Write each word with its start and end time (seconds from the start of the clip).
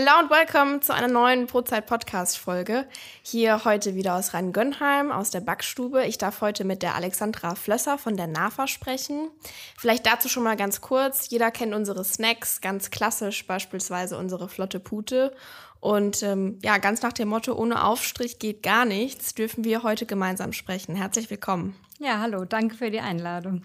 Hello 0.00 0.12
und 0.22 0.30
welcome 0.30 0.78
zu 0.78 0.94
einer 0.94 1.08
neuen 1.08 1.48
Brotzeit-Podcast-Folge. 1.48 2.86
Hier 3.20 3.64
heute 3.64 3.96
wieder 3.96 4.14
aus 4.14 4.32
Rhein-Gönnheim, 4.32 5.10
aus 5.10 5.30
der 5.30 5.40
Backstube. 5.40 6.06
Ich 6.06 6.18
darf 6.18 6.40
heute 6.40 6.62
mit 6.62 6.84
der 6.84 6.94
Alexandra 6.94 7.56
Flösser 7.56 7.98
von 7.98 8.16
der 8.16 8.28
NAFA 8.28 8.68
sprechen. 8.68 9.28
Vielleicht 9.76 10.06
dazu 10.06 10.28
schon 10.28 10.44
mal 10.44 10.54
ganz 10.54 10.80
kurz. 10.80 11.30
Jeder 11.30 11.50
kennt 11.50 11.74
unsere 11.74 12.04
Snacks, 12.04 12.60
ganz 12.60 12.92
klassisch 12.92 13.44
beispielsweise 13.44 14.16
unsere 14.16 14.48
flotte 14.48 14.78
Pute. 14.78 15.34
Und 15.80 16.22
ähm, 16.22 16.60
ja, 16.62 16.78
ganz 16.78 17.02
nach 17.02 17.12
dem 17.12 17.26
Motto, 17.26 17.54
ohne 17.54 17.82
Aufstrich 17.82 18.38
geht 18.38 18.62
gar 18.62 18.84
nichts, 18.84 19.34
dürfen 19.34 19.64
wir 19.64 19.82
heute 19.82 20.06
gemeinsam 20.06 20.52
sprechen. 20.52 20.94
Herzlich 20.94 21.28
willkommen. 21.28 21.74
Ja, 21.98 22.20
hallo, 22.20 22.44
danke 22.44 22.76
für 22.76 22.92
die 22.92 23.00
Einladung. 23.00 23.64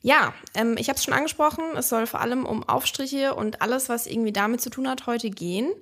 Ja, 0.00 0.32
ähm, 0.54 0.76
ich 0.78 0.88
habe 0.88 0.96
es 0.96 1.04
schon 1.04 1.14
angesprochen, 1.14 1.64
es 1.76 1.88
soll 1.88 2.06
vor 2.06 2.20
allem 2.20 2.46
um 2.46 2.62
Aufstriche 2.62 3.34
und 3.34 3.62
alles, 3.62 3.88
was 3.88 4.06
irgendwie 4.06 4.32
damit 4.32 4.60
zu 4.60 4.70
tun 4.70 4.88
hat, 4.88 5.06
heute 5.06 5.28
gehen. 5.28 5.72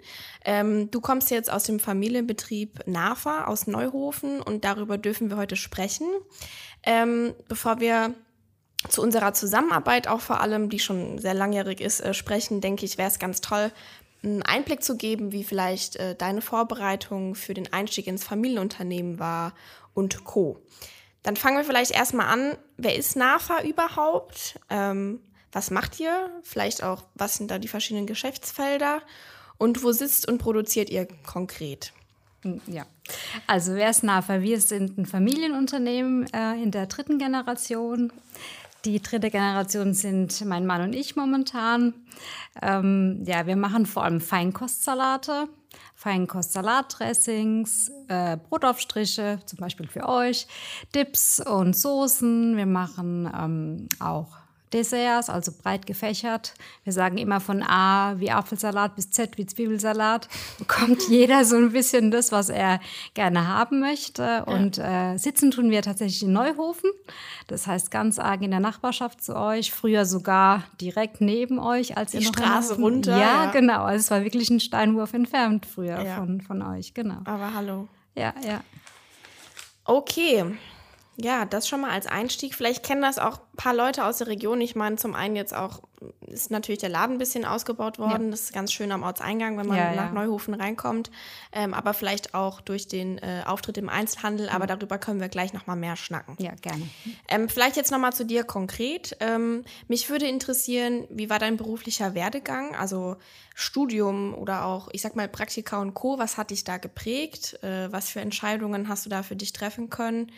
Ähm, 0.44 0.90
du 0.90 1.00
kommst 1.00 1.30
jetzt 1.30 1.52
aus 1.52 1.64
dem 1.64 1.78
Familienbetrieb 1.78 2.86
NAFA 2.86 3.44
aus 3.44 3.66
Neuhofen 3.66 4.40
und 4.40 4.64
darüber 4.64 4.96
dürfen 4.96 5.28
wir 5.28 5.36
heute 5.36 5.56
sprechen. 5.56 6.06
Ähm, 6.82 7.34
bevor 7.48 7.80
wir 7.80 8.14
zu 8.88 9.02
unserer 9.02 9.34
Zusammenarbeit 9.34 10.08
auch 10.08 10.20
vor 10.20 10.40
allem, 10.40 10.70
die 10.70 10.78
schon 10.78 11.18
sehr 11.18 11.34
langjährig 11.34 11.80
ist, 11.80 12.00
äh, 12.00 12.14
sprechen, 12.14 12.62
denke 12.62 12.86
ich, 12.86 12.96
wäre 12.96 13.08
es 13.08 13.18
ganz 13.18 13.42
toll, 13.42 13.70
einen 14.22 14.42
Einblick 14.42 14.82
zu 14.82 14.96
geben, 14.96 15.32
wie 15.32 15.44
vielleicht 15.44 15.96
äh, 15.96 16.14
deine 16.14 16.40
Vorbereitung 16.40 17.34
für 17.34 17.52
den 17.52 17.72
Einstieg 17.72 18.06
ins 18.06 18.24
Familienunternehmen 18.24 19.18
war 19.18 19.54
und 19.94 20.24
Co. 20.24 20.58
Dann 21.26 21.34
fangen 21.34 21.56
wir 21.56 21.64
vielleicht 21.64 21.90
erstmal 21.90 22.28
an. 22.28 22.56
Wer 22.76 22.94
ist 22.94 23.16
NAFA 23.16 23.62
überhaupt? 23.62 24.60
Ähm, 24.70 25.18
was 25.50 25.72
macht 25.72 25.98
ihr? 25.98 26.30
Vielleicht 26.44 26.84
auch, 26.84 27.02
was 27.16 27.34
sind 27.34 27.50
da 27.50 27.58
die 27.58 27.66
verschiedenen 27.66 28.06
Geschäftsfelder? 28.06 29.02
Und 29.58 29.82
wo 29.82 29.90
sitzt 29.90 30.28
und 30.28 30.38
produziert 30.38 30.88
ihr 30.88 31.08
konkret? 31.24 31.92
Hm, 32.42 32.60
ja, 32.68 32.86
also 33.48 33.74
wer 33.74 33.90
ist 33.90 34.04
NAFA? 34.04 34.40
Wir 34.42 34.60
sind 34.60 34.98
ein 34.98 35.04
Familienunternehmen 35.04 36.32
äh, 36.32 36.62
in 36.62 36.70
der 36.70 36.86
dritten 36.86 37.18
Generation. 37.18 38.12
Die 38.86 39.02
dritte 39.02 39.30
Generation 39.30 39.94
sind 39.94 40.44
mein 40.44 40.64
Mann 40.64 40.80
und 40.80 40.92
ich 40.92 41.16
momentan. 41.16 41.92
Ähm, 42.62 43.24
ja, 43.26 43.44
wir 43.48 43.56
machen 43.56 43.84
vor 43.84 44.04
allem 44.04 44.20
Feinkostsalate. 44.20 45.48
Feinkostsalatdressings, 45.96 47.90
äh, 48.06 48.36
Brotaufstriche, 48.36 49.40
zum 49.44 49.58
Beispiel 49.58 49.88
für 49.88 50.08
euch, 50.08 50.46
Dips 50.94 51.40
und 51.40 51.76
Soßen. 51.76 52.56
Wir 52.56 52.66
machen 52.66 53.28
ähm, 53.36 53.88
auch 53.98 54.36
Desserts, 54.76 55.30
also 55.30 55.52
breit 55.52 55.86
gefächert. 55.86 56.52
Wir 56.84 56.92
sagen 56.92 57.16
immer 57.18 57.40
von 57.40 57.62
A 57.62 58.14
wie 58.18 58.30
Apfelsalat 58.30 58.94
bis 58.94 59.10
Z 59.10 59.38
wie 59.38 59.46
Zwiebelsalat. 59.46 60.28
Bekommt 60.58 61.02
jeder 61.08 61.44
so 61.46 61.56
ein 61.56 61.72
bisschen 61.72 62.10
das, 62.10 62.30
was 62.30 62.50
er 62.50 62.78
gerne 63.14 63.48
haben 63.48 63.80
möchte. 63.80 64.44
Und 64.44 64.78
äh, 64.78 65.16
sitzen 65.16 65.50
tun 65.50 65.70
wir 65.70 65.80
tatsächlich 65.82 66.22
in 66.22 66.32
Neuhofen. 66.32 66.90
Das 67.46 67.66
heißt 67.66 67.90
ganz 67.90 68.18
arg 68.18 68.42
in 68.42 68.50
der 68.50 68.60
Nachbarschaft 68.60 69.24
zu 69.24 69.34
euch. 69.36 69.72
Früher 69.72 70.04
sogar 70.04 70.64
direkt 70.80 71.20
neben 71.20 71.58
euch, 71.58 71.96
als 71.96 72.10
Die 72.10 72.18
ihr 72.18 72.24
noch 72.24 72.34
Straße 72.34 72.74
in- 72.74 72.82
runter, 72.82 73.12
Ja, 73.18 73.44
ja. 73.44 73.50
genau. 73.50 73.84
Also 73.84 74.00
es 74.00 74.10
war 74.10 74.22
wirklich 74.24 74.50
ein 74.50 74.60
Steinwurf 74.60 75.14
entfernt 75.14 75.64
früher 75.66 76.02
Ja. 76.02 76.16
von, 76.16 76.40
von 76.42 76.60
euch. 76.62 76.92
Genau. 76.92 77.18
Aber 77.24 77.54
hallo. 77.54 77.88
Ja, 78.14 78.34
ja. 78.46 78.60
Okay. 79.84 80.44
Ja, 81.18 81.46
das 81.46 81.66
schon 81.66 81.80
mal 81.80 81.90
als 81.90 82.06
Einstieg. 82.06 82.54
Vielleicht 82.54 82.84
kennen 82.84 83.00
das 83.00 83.18
auch 83.18 83.38
ein 83.38 83.56
paar 83.56 83.74
Leute 83.74 84.04
aus 84.04 84.18
der 84.18 84.26
Region. 84.26 84.60
Ich 84.60 84.76
meine, 84.76 84.96
zum 84.96 85.14
einen 85.14 85.34
jetzt 85.34 85.54
auch 85.54 85.82
ist 86.26 86.50
natürlich 86.50 86.80
der 86.80 86.90
Laden 86.90 87.16
ein 87.16 87.18
bisschen 87.18 87.44
ausgebaut 87.44 87.98
worden. 87.98 88.30
Das 88.30 88.42
ist 88.42 88.52
ganz 88.52 88.72
schön 88.72 88.92
am 88.92 89.02
Ortseingang, 89.02 89.56
wenn 89.56 89.66
man 89.66 89.78
Ja, 89.78 89.94
nach 89.94 90.06
ja. 90.06 90.12
Neuhofen 90.12 90.52
reinkommt. 90.52 91.10
Ähm, 91.52 91.72
aber 91.72 91.94
vielleicht 91.94 92.34
auch 92.34 92.60
durch 92.60 92.86
den 92.86 93.18
äh, 93.18 93.42
Auftritt 93.46 93.78
im 93.78 93.88
Einzelhandel. 93.88 94.48
Aber 94.50 94.66
darüber 94.66 94.98
können 94.98 95.20
wir 95.20 95.28
gleich 95.28 95.52
noch 95.52 95.66
mal 95.66 95.76
mehr 95.76 95.96
schnacken. 95.96 96.36
Ja, 96.38 96.54
gerne. 96.60 96.86
Ähm, 97.28 97.48
vielleicht 97.48 97.76
jetzt 97.76 97.90
noch 97.90 97.98
mal 97.98 98.12
zu 98.12 98.26
dir 98.26 98.44
konkret. 98.44 99.16
Ähm, 99.20 99.64
mich 99.88 100.10
würde 100.10 100.26
interessieren, 100.26 101.06
wie 101.08 101.30
war 101.30 101.38
dein 101.38 101.56
beruflicher 101.56 102.14
Werdegang? 102.14 102.74
Also 102.74 103.16
Studium 103.54 104.34
oder 104.34 104.66
auch, 104.66 104.88
ich 104.92 105.00
sag 105.00 105.16
mal, 105.16 105.28
Praktika 105.28 105.80
und 105.80 105.94
Co. 105.94 106.18
Was 106.18 106.36
hat 106.36 106.50
dich 106.50 106.64
da 106.64 106.76
geprägt? 106.76 107.58
Äh, 107.62 107.90
was 107.90 108.10
für 108.10 108.20
Entscheidungen 108.20 108.88
hast 108.88 109.06
du 109.06 109.10
da 109.10 109.22
für 109.22 109.36
dich 109.36 109.54
treffen 109.54 109.88
können? 109.88 110.30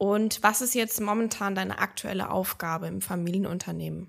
Und 0.00 0.42
was 0.42 0.62
ist 0.62 0.74
jetzt 0.74 0.98
momentan 1.02 1.54
deine 1.54 1.78
aktuelle 1.78 2.30
Aufgabe 2.30 2.86
im 2.86 3.02
Familienunternehmen? 3.02 4.06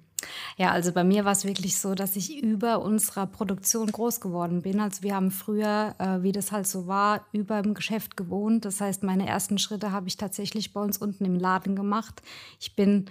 Ja, 0.55 0.71
also 0.71 0.93
bei 0.93 1.03
mir 1.03 1.25
war 1.25 1.33
es 1.33 1.43
wirklich 1.43 1.77
so, 1.77 1.95
dass 1.95 2.15
ich 2.15 2.41
über 2.41 2.81
unserer 2.81 3.27
Produktion 3.27 3.91
groß 3.91 4.21
geworden 4.21 4.61
bin. 4.61 4.79
Also 4.79 5.03
wir 5.03 5.15
haben 5.15 5.31
früher, 5.31 5.93
äh, 5.99 6.23
wie 6.23 6.31
das 6.31 6.53
halt 6.53 6.65
so 6.65 6.87
war, 6.87 7.25
über 7.33 7.61
dem 7.61 7.73
Geschäft 7.73 8.15
gewohnt. 8.15 8.63
Das 8.63 8.79
heißt, 8.79 9.03
meine 9.03 9.27
ersten 9.27 9.57
Schritte 9.57 9.91
habe 9.91 10.07
ich 10.07 10.15
tatsächlich 10.15 10.71
bei 10.71 10.79
uns 10.79 10.97
unten 10.97 11.25
im 11.25 11.35
Laden 11.35 11.75
gemacht. 11.75 12.21
Ich 12.57 12.73
bin 12.73 13.09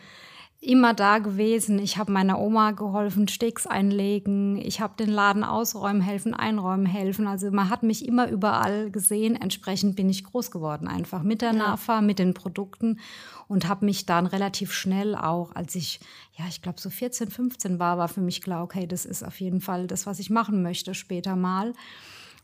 immer 0.63 0.93
da 0.93 1.19
gewesen. 1.19 1.79
Ich 1.79 1.97
habe 1.97 2.13
meiner 2.13 2.39
Oma 2.39 2.73
geholfen, 2.73 3.29
Steaks 3.29 3.67
einlegen. 3.67 4.57
Ich 4.59 4.81
habe 4.81 4.95
den 4.99 5.09
Laden 5.09 5.43
ausräumen 5.43 6.03
helfen, 6.03 6.35
einräumen 6.35 6.85
helfen. 6.85 7.27
Also 7.27 7.51
man 7.51 7.71
hat 7.71 7.83
mich 7.83 8.07
immer 8.07 8.29
überall 8.29 8.91
gesehen. 8.91 9.37
Entsprechend 9.37 9.97
bin 9.97 10.11
ich 10.11 10.25
groß 10.25 10.51
geworden, 10.51 10.87
einfach 10.87 11.23
mit 11.23 11.41
der 11.41 11.55
NAFA, 11.55 12.03
mit 12.03 12.19
den 12.19 12.35
Produkten 12.35 13.01
und 13.49 13.69
habe 13.69 13.87
mich 13.87 14.05
dann 14.05 14.27
relativ 14.27 14.73
schnell 14.73 15.15
auch, 15.15 15.55
als 15.57 15.75
ich, 15.75 15.99
ja, 16.37 16.45
ich 16.49 16.61
glaube 16.61 16.79
so 16.79 16.91
14, 16.91 17.31
15 17.31 17.79
war, 17.79 17.97
war 17.97 18.09
für 18.09 18.21
mich 18.21 18.43
klar, 18.43 18.63
okay, 18.63 18.87
das 18.87 19.07
ist 19.07 19.23
auf 19.23 19.41
jeden 19.41 19.63
Fall 19.63 19.87
das, 19.87 20.07
was 20.07 20.19
ich 20.19 20.29
machen 20.29 20.63
möchte 20.63 20.95
später 20.95 21.37
mal. 21.37 21.73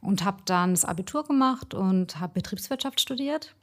Und 0.01 0.25
habe 0.25 0.43
dann 0.45 0.71
das 0.71 0.85
Abitur 0.85 1.25
gemacht 1.25 1.75
und 1.75 2.21
habe 2.21 2.35
Betriebswirtschaft 2.35 3.01
studiert. 3.01 3.55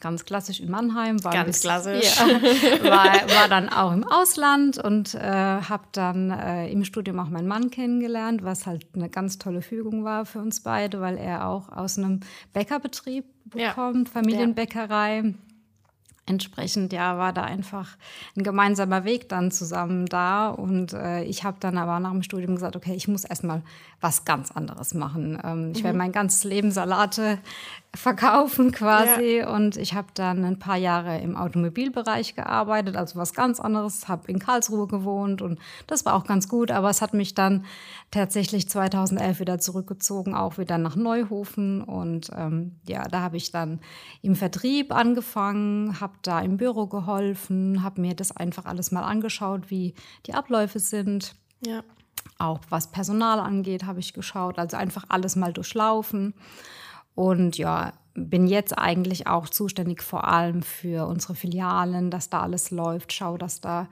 Ganz 0.00 0.24
klassisch 0.24 0.60
in 0.60 0.70
Mannheim. 0.70 1.22
War 1.24 1.32
Ganz 1.32 1.60
klassisch. 1.60 2.16
Ja, 2.18 2.26
war, 2.90 3.12
war 3.34 3.48
dann 3.48 3.68
auch 3.68 3.92
im 3.92 4.04
Ausland 4.04 4.78
und 4.78 5.14
äh, 5.14 5.20
habe 5.20 5.84
dann 5.92 6.30
äh, 6.30 6.68
im 6.70 6.84
Studium 6.84 7.18
auch 7.20 7.28
meinen 7.28 7.46
Mann 7.48 7.70
kennengelernt, 7.70 8.42
was 8.42 8.66
halt 8.66 8.86
eine 8.94 9.08
ganz 9.08 9.38
tolle 9.38 9.62
Fügung 9.62 10.04
war 10.04 10.26
für 10.26 10.40
uns 10.40 10.60
beide, 10.62 11.00
weil 11.00 11.16
er 11.16 11.46
auch 11.48 11.70
aus 11.70 11.98
einem 11.98 12.20
Bäckerbetrieb 12.52 13.24
Ja. 13.54 13.72
kommt, 13.72 14.08
Familienbäckerei. 14.08 15.34
Entsprechend, 16.28 16.92
ja, 16.92 17.16
war 17.18 17.32
da 17.32 17.44
einfach 17.44 17.96
ein 18.36 18.42
gemeinsamer 18.42 19.04
Weg 19.04 19.28
dann 19.28 19.52
zusammen 19.52 20.06
da. 20.06 20.48
Und 20.48 20.92
äh, 20.92 21.22
ich 21.22 21.44
habe 21.44 21.58
dann 21.60 21.78
aber 21.78 22.00
nach 22.00 22.10
dem 22.10 22.24
Studium 22.24 22.56
gesagt, 22.56 22.74
okay, 22.74 22.94
ich 22.94 23.06
muss 23.06 23.24
erstmal 23.24 23.62
was 24.00 24.24
ganz 24.24 24.50
anderes 24.50 24.94
machen. 24.94 25.38
Ähm, 25.42 25.72
ich 25.74 25.82
werde 25.82 25.96
mein 25.96 26.12
ganzes 26.12 26.44
Leben 26.44 26.70
Salate 26.70 27.38
verkaufen 27.94 28.72
quasi. 28.72 29.42
Und 29.42 29.76
ich 29.76 29.94
habe 29.94 30.08
dann 30.14 30.44
ein 30.44 30.58
paar 30.58 30.76
Jahre 30.76 31.18
im 31.20 31.36
Automobilbereich 31.36 32.34
gearbeitet, 32.34 32.96
also 32.96 33.18
was 33.18 33.34
ganz 33.34 33.58
anderes, 33.58 34.06
habe 34.08 34.30
in 34.30 34.38
Karlsruhe 34.38 34.86
gewohnt 34.86 35.42
und 35.42 35.58
das 35.86 36.04
war 36.04 36.14
auch 36.14 36.24
ganz 36.24 36.48
gut. 36.48 36.70
Aber 36.70 36.90
es 36.90 37.00
hat 37.00 37.14
mich 37.14 37.34
dann 37.34 37.64
tatsächlich 38.10 38.68
2011 38.68 39.40
wieder 39.40 39.58
zurückgezogen, 39.58 40.34
auch 40.34 40.58
wieder 40.58 40.78
nach 40.78 40.96
Neuhofen. 40.96 41.82
Und 41.82 42.30
ähm, 42.36 42.76
ja, 42.86 43.04
da 43.08 43.20
habe 43.20 43.36
ich 43.36 43.50
dann 43.50 43.80
im 44.22 44.36
Vertrieb 44.36 44.94
angefangen, 44.94 46.00
habe 46.00 46.14
da 46.22 46.40
im 46.40 46.58
Büro 46.58 46.86
geholfen, 46.86 47.82
habe 47.82 48.00
mir 48.00 48.14
das 48.14 48.36
einfach 48.36 48.66
alles 48.66 48.92
mal 48.92 49.02
angeschaut, 49.02 49.70
wie 49.70 49.94
die 50.26 50.34
Abläufe 50.34 50.78
sind. 50.78 51.34
Ja. 51.64 51.82
Auch 52.38 52.60
was 52.68 52.90
Personal 52.90 53.40
angeht, 53.40 53.84
habe 53.84 54.00
ich 54.00 54.12
geschaut. 54.12 54.58
Also 54.58 54.76
einfach 54.76 55.04
alles 55.08 55.36
mal 55.36 55.52
durchlaufen. 55.52 56.34
Und 57.14 57.56
ja, 57.56 57.92
bin 58.14 58.46
jetzt 58.46 58.76
eigentlich 58.76 59.26
auch 59.26 59.48
zuständig 59.48 60.02
vor 60.02 60.28
allem 60.28 60.62
für 60.62 61.06
unsere 61.06 61.34
Filialen, 61.34 62.10
dass 62.10 62.30
da 62.30 62.40
alles 62.40 62.70
läuft. 62.70 63.12
Schau, 63.12 63.36
dass 63.36 63.60
da 63.60 63.88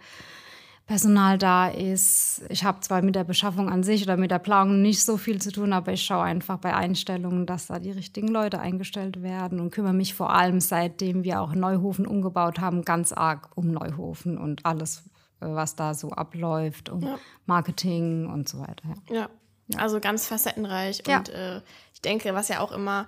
Personal 0.86 1.38
da 1.38 1.68
ist. 1.68 2.42
Ich 2.50 2.62
habe 2.62 2.80
zwar 2.80 3.00
mit 3.00 3.14
der 3.14 3.24
Beschaffung 3.24 3.70
an 3.70 3.82
sich 3.82 4.02
oder 4.02 4.18
mit 4.18 4.30
der 4.30 4.38
Planung 4.38 4.82
nicht 4.82 5.02
so 5.02 5.16
viel 5.16 5.40
zu 5.40 5.50
tun, 5.50 5.72
aber 5.72 5.92
ich 5.92 6.02
schaue 6.02 6.24
einfach 6.24 6.58
bei 6.58 6.74
Einstellungen, 6.74 7.46
dass 7.46 7.68
da 7.68 7.78
die 7.78 7.90
richtigen 7.90 8.28
Leute 8.28 8.60
eingestellt 8.60 9.22
werden 9.22 9.60
und 9.60 9.70
kümmere 9.70 9.94
mich 9.94 10.12
vor 10.12 10.34
allem, 10.34 10.60
seitdem 10.60 11.24
wir 11.24 11.40
auch 11.40 11.54
Neuhofen 11.54 12.06
umgebaut 12.06 12.58
haben, 12.58 12.82
ganz 12.82 13.12
arg 13.12 13.48
um 13.54 13.70
Neuhofen 13.70 14.36
und 14.36 14.66
alles, 14.66 15.04
was 15.40 15.76
da 15.76 15.94
so 15.94 16.10
abläuft, 16.10 16.88
um 16.88 17.18
Marketing 17.46 18.26
und 18.26 18.48
so 18.48 18.58
weiter. 18.60 18.94
Ja. 19.10 19.28
Ja. 19.68 19.78
Also 19.78 19.98
ganz 20.00 20.26
facettenreich. 20.26 21.02
Ja. 21.06 21.18
Und 21.18 21.30
äh, 21.30 21.60
ich 21.94 22.02
denke, 22.02 22.34
was 22.34 22.48
ja 22.48 22.60
auch 22.60 22.70
immer, 22.70 23.06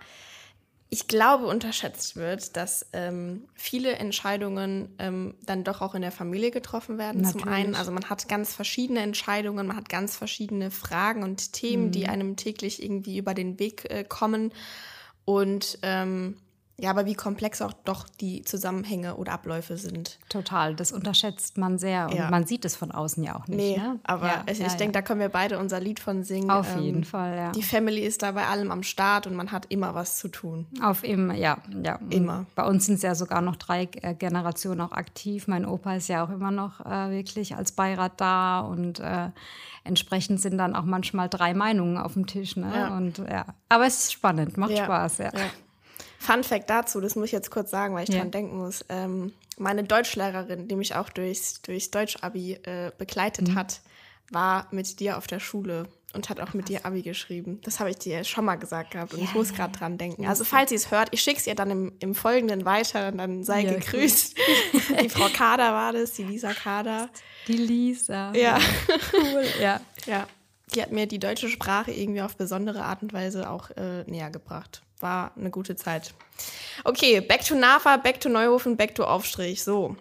ich 0.89 1.07
glaube, 1.09 1.47
unterschätzt 1.47 2.17
wird, 2.17 2.57
dass 2.57 2.87
ähm, 2.93 3.49
viele 3.55 3.93
Entscheidungen 3.97 4.95
ähm, 4.99 5.35
dann 5.45 5.65
doch 5.65 5.83
auch 5.83 5.95
in 5.95 6.03
der 6.03 6.13
Familie 6.13 6.51
getroffen 6.51 6.97
werden. 6.97 7.25
Zum 7.25 7.41
Natürlich. 7.41 7.59
einen, 7.59 7.75
also 7.75 7.91
man 7.91 8.09
hat 8.09 8.27
ganz 8.29 8.55
verschiedene 8.55 9.01
Entscheidungen, 9.01 9.67
man 9.67 9.77
hat 9.77 9.89
ganz 9.89 10.17
verschiedene 10.17 10.71
Fragen 10.71 11.25
und 11.25 11.53
Themen, 11.53 11.87
Mhm. 11.87 11.91
die 11.93 12.07
einem 12.09 12.37
täglich 12.37 12.83
irgendwie 12.83 13.19
über 13.19 13.35
den 13.35 13.59
Weg 13.59 13.91
äh, 13.91 14.05
kommen. 14.05 14.53
Und 15.25 15.79
ähm, 15.83 16.37
ja, 16.79 16.91
aber 16.91 17.07
wie 17.07 17.15
komplex 17.15 17.63
auch 17.63 17.73
doch 17.73 18.07
die 18.21 18.43
Zusammenhänge 18.43 19.17
oder 19.17 19.33
Abläufe 19.33 19.77
sind. 19.79 20.19
Total, 20.29 20.75
das 20.75 20.93
unterschätzt 20.93 21.57
man 21.57 21.79
sehr 21.79 22.07
und 22.11 22.17
Ja. 22.17 22.31
man 22.31 22.47
sieht 22.47 22.65
es 22.67 22.77
von 22.77 22.91
außen 22.93 23.23
ja 23.25 23.35
auch 23.37 23.47
nicht. 23.47 23.57
Nee, 23.57 23.77
ne? 23.79 23.99
aber 24.05 24.27
ja, 24.27 24.45
ich, 24.51 24.59
ja, 24.59 24.67
ich 24.67 24.75
denke, 24.75 24.93
da 24.93 25.01
können 25.03 25.21
wir 25.21 25.31
beide 25.31 25.59
unser 25.59 25.81
Lied 25.81 26.01
von 26.01 26.23
singen. 26.23 26.51
Auf 26.51 26.75
Ähm, 26.77 26.83
jeden 26.83 27.05
Fall, 27.05 27.37
ja. 27.37 27.53
Die 27.53 27.63
Family 27.63 28.01
ist 28.03 28.23
da 28.23 28.33
bei 28.33 28.47
allem 28.47 28.71
am 28.71 28.83
Start 28.83 29.27
und 29.27 29.35
man 29.35 29.53
hat 29.53 29.67
immer 29.71 29.95
was 29.95 30.19
zu 30.19 30.29
tun. 30.29 30.67
Auf 30.83 31.03
immer, 31.03 31.35
ja, 31.35 31.59
ja. 31.83 31.99
Immer. 32.11 32.45
Bei 32.55 32.65
uns 32.67 32.87
sind 32.87 32.97
es 32.97 33.03
ja 33.03 33.15
sogar 33.15 33.41
noch 33.41 33.57
drei 33.57 33.89
äh, 34.03 34.15
Generationen 34.15 34.83
auch 34.83 34.93
aktiv. 34.93 35.49
Mein 35.49 35.65
Opa 35.65 35.95
ist 35.95 36.09
ja 36.09 36.25
auch 36.25 36.31
immer 36.31 36.51
noch 36.51 36.81
äh, 36.85 37.11
wirklich 37.11 37.57
als 37.57 37.73
Beirat 37.73 38.21
da 38.21 38.61
und 38.61 39.01
äh, 39.01 39.31
entsprechend 39.85 40.41
sind 40.41 40.59
dann 40.59 40.77
auch 40.77 40.85
manchmal 40.85 41.29
drei 41.29 41.55
Meinungen 41.55 41.97
auf 41.97 42.15
dem 42.15 42.27
Tisch. 42.27 42.57
Ne? 42.57 42.93
Und 42.97 43.19
ja, 43.19 43.47
aber 43.69 43.87
es 43.87 43.99
ist 44.05 44.13
spannend, 44.13 44.57
macht 44.57 44.77
Spaß, 44.77 45.19
ja. 45.19 45.31
Fun 46.27 46.45
Fact 46.45 46.69
dazu, 46.69 47.01
das 47.01 47.15
muss 47.17 47.27
ich 47.27 47.33
jetzt 47.33 47.51
kurz 47.51 47.71
sagen, 47.71 47.95
weil 47.95 48.05
ich 48.05 48.11
Ja. 48.11 48.19
dran 48.21 48.31
denken 48.31 48.57
muss. 48.59 48.85
Ähm, 48.89 49.33
meine 49.59 49.85
Deutschlehrerin, 49.85 50.69
die 50.69 50.77
mich 50.77 50.95
auch 50.95 51.09
durchs, 51.09 51.63
durchs 51.63 51.91
Deutsch-Abi 51.91 52.55
äh, 52.65 52.91
begleitet 52.99 53.49
Mhm. 53.49 53.55
hat, 53.55 53.81
war 54.31 54.67
mit 54.71 54.99
dir 55.01 55.17
auf 55.19 55.27
der 55.27 55.39
Schule 55.41 55.89
und 56.13 56.29
hat 56.29 56.41
auch 56.41 56.53
mit 56.55 56.69
dir 56.69 56.85
Abi 56.85 57.03
geschrieben. 57.03 57.61
Das 57.63 57.79
habe 57.79 57.91
ich 57.91 57.97
dir 57.99 58.25
schon 58.25 58.45
mal 58.45 58.57
gesagt 58.57 58.91
gehabt 58.93 59.15
und 59.15 59.23
ich 59.23 59.35
muss 59.35 59.53
gerade 59.55 59.77
dran 59.79 59.99
denken. 59.99 60.27
Also 60.27 60.45
falls 60.45 60.71
ihr 60.73 60.77
es 60.79 60.91
hört, 60.91 61.09
ich 61.13 61.21
schicke 61.23 61.39
es 61.39 61.47
ihr 61.47 61.55
dann 61.55 61.71
im, 61.71 61.93
im 62.01 62.15
Folgenden 62.15 62.65
weiter 62.65 63.09
und 63.09 63.19
dann 63.19 63.45
sei 63.45 63.63
Ja, 63.63 63.75
gegrüßt. 63.75 64.37
Die 65.03 65.09
Frau 65.09 65.29
Kader 65.29 65.73
war 65.73 65.93
das, 65.93 66.13
die 66.13 66.25
Lisa 66.25 66.53
Kader. 66.55 67.09
Die 67.47 67.57
Lisa. 67.57 68.33
Ja. 68.35 68.59
Cool, 69.13 69.45
ja. 69.61 69.81
Ja, 70.07 70.27
die 70.75 70.83
hat 70.83 70.91
mir 70.91 71.07
die 71.07 71.19
deutsche 71.19 71.49
Sprache 71.49 71.93
irgendwie 71.93 72.23
auf 72.23 72.37
besondere 72.37 72.83
Art 72.83 73.03
und 73.03 73.13
Weise 73.13 73.49
auch 73.51 73.71
äh, 73.73 74.03
näher 74.05 74.31
gebracht. 74.31 74.83
War 75.01 75.33
eine 75.37 75.51
gute 75.51 75.77
Zeit. 75.77 76.15
Okay, 76.85 77.21
back 77.21 77.45
to 77.45 77.55
NAFA, 77.55 77.99
back 77.99 78.21
to 78.21 78.29
Neuhofen, 78.29 78.77
back 78.77 78.95
to 78.95 79.05
Aufstrich. 79.05 79.63
So. 79.63 79.97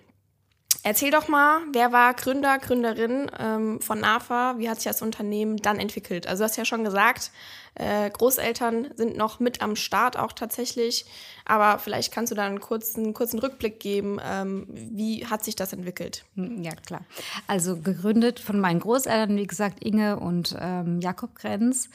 Erzähl 0.83 1.09
doch 1.09 1.27
mal, 1.27 1.61
wer 1.73 1.91
war 1.91 2.13
Gründer, 2.13 2.59
Gründerin 2.59 3.31
ähm, 3.39 3.81
von 3.81 3.99
NAFA? 4.01 4.59
Wie 4.59 4.69
hat 4.69 4.77
sich 4.79 4.91
das 4.91 5.01
Unternehmen 5.01 5.57
dann 5.57 5.79
entwickelt? 5.79 6.27
Also 6.27 6.41
du 6.41 6.45
hast 6.45 6.57
ja 6.57 6.65
schon 6.65 6.83
gesagt, 6.83 7.31
äh, 7.73 8.07
Großeltern 8.11 8.89
sind 8.95 9.17
noch 9.17 9.39
mit 9.39 9.63
am 9.63 9.75
Start 9.75 10.15
auch 10.15 10.31
tatsächlich. 10.31 11.05
Aber 11.43 11.79
vielleicht 11.79 12.13
kannst 12.13 12.31
du 12.31 12.35
da 12.35 12.45
einen 12.45 12.59
kurzen, 12.59 13.13
kurzen 13.15 13.39
Rückblick 13.39 13.79
geben. 13.79 14.19
Ähm, 14.23 14.67
wie 14.69 15.25
hat 15.25 15.43
sich 15.43 15.55
das 15.55 15.73
entwickelt? 15.73 16.23
Hm, 16.35 16.61
Ja, 16.61 16.71
klar. 16.75 17.01
Also 17.47 17.77
gegründet 17.81 18.39
von 18.39 18.59
meinen 18.59 18.79
Großeltern, 18.79 19.35
wie 19.37 19.47
gesagt, 19.47 19.83
Inge 19.83 20.19
und 20.19 20.55
ähm, 20.59 21.01
Jakob 21.01 21.33
Grenz, 21.33 21.89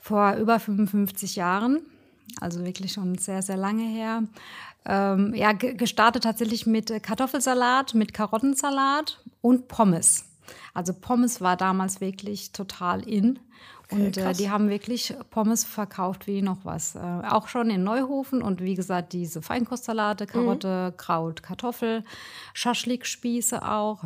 vor 0.00 0.34
über 0.36 0.60
55 0.60 1.34
Jahren. 1.34 1.80
Also 2.40 2.64
wirklich 2.64 2.92
schon 2.92 3.18
sehr, 3.18 3.42
sehr 3.42 3.56
lange 3.56 3.84
her. 3.84 4.24
Ähm, 4.86 5.34
ja, 5.34 5.52
ge- 5.52 5.74
gestartet 5.74 6.22
tatsächlich 6.22 6.66
mit 6.66 7.02
Kartoffelsalat, 7.02 7.94
mit 7.94 8.14
Karottensalat 8.14 9.22
und 9.40 9.68
Pommes. 9.68 10.24
Also 10.74 10.92
Pommes 10.94 11.40
war 11.40 11.56
damals 11.56 12.00
wirklich 12.00 12.52
total 12.52 13.06
in. 13.06 13.38
Und 13.90 14.16
äh, 14.16 14.32
die 14.34 14.50
haben 14.50 14.68
wirklich 14.68 15.14
Pommes 15.30 15.64
verkauft 15.64 16.26
wie 16.28 16.42
noch 16.42 16.64
was. 16.64 16.94
Äh, 16.94 16.98
auch 16.98 17.48
schon 17.48 17.70
in 17.70 17.82
Neuhofen 17.82 18.40
und 18.40 18.60
wie 18.62 18.74
gesagt, 18.74 19.12
diese 19.12 19.42
Feinkostsalate, 19.42 20.26
Karotte, 20.26 20.94
Kraut, 20.96 21.42
Kartoffel, 21.42 22.04
Schaschlikspieße 22.54 23.66
auch 23.68 24.04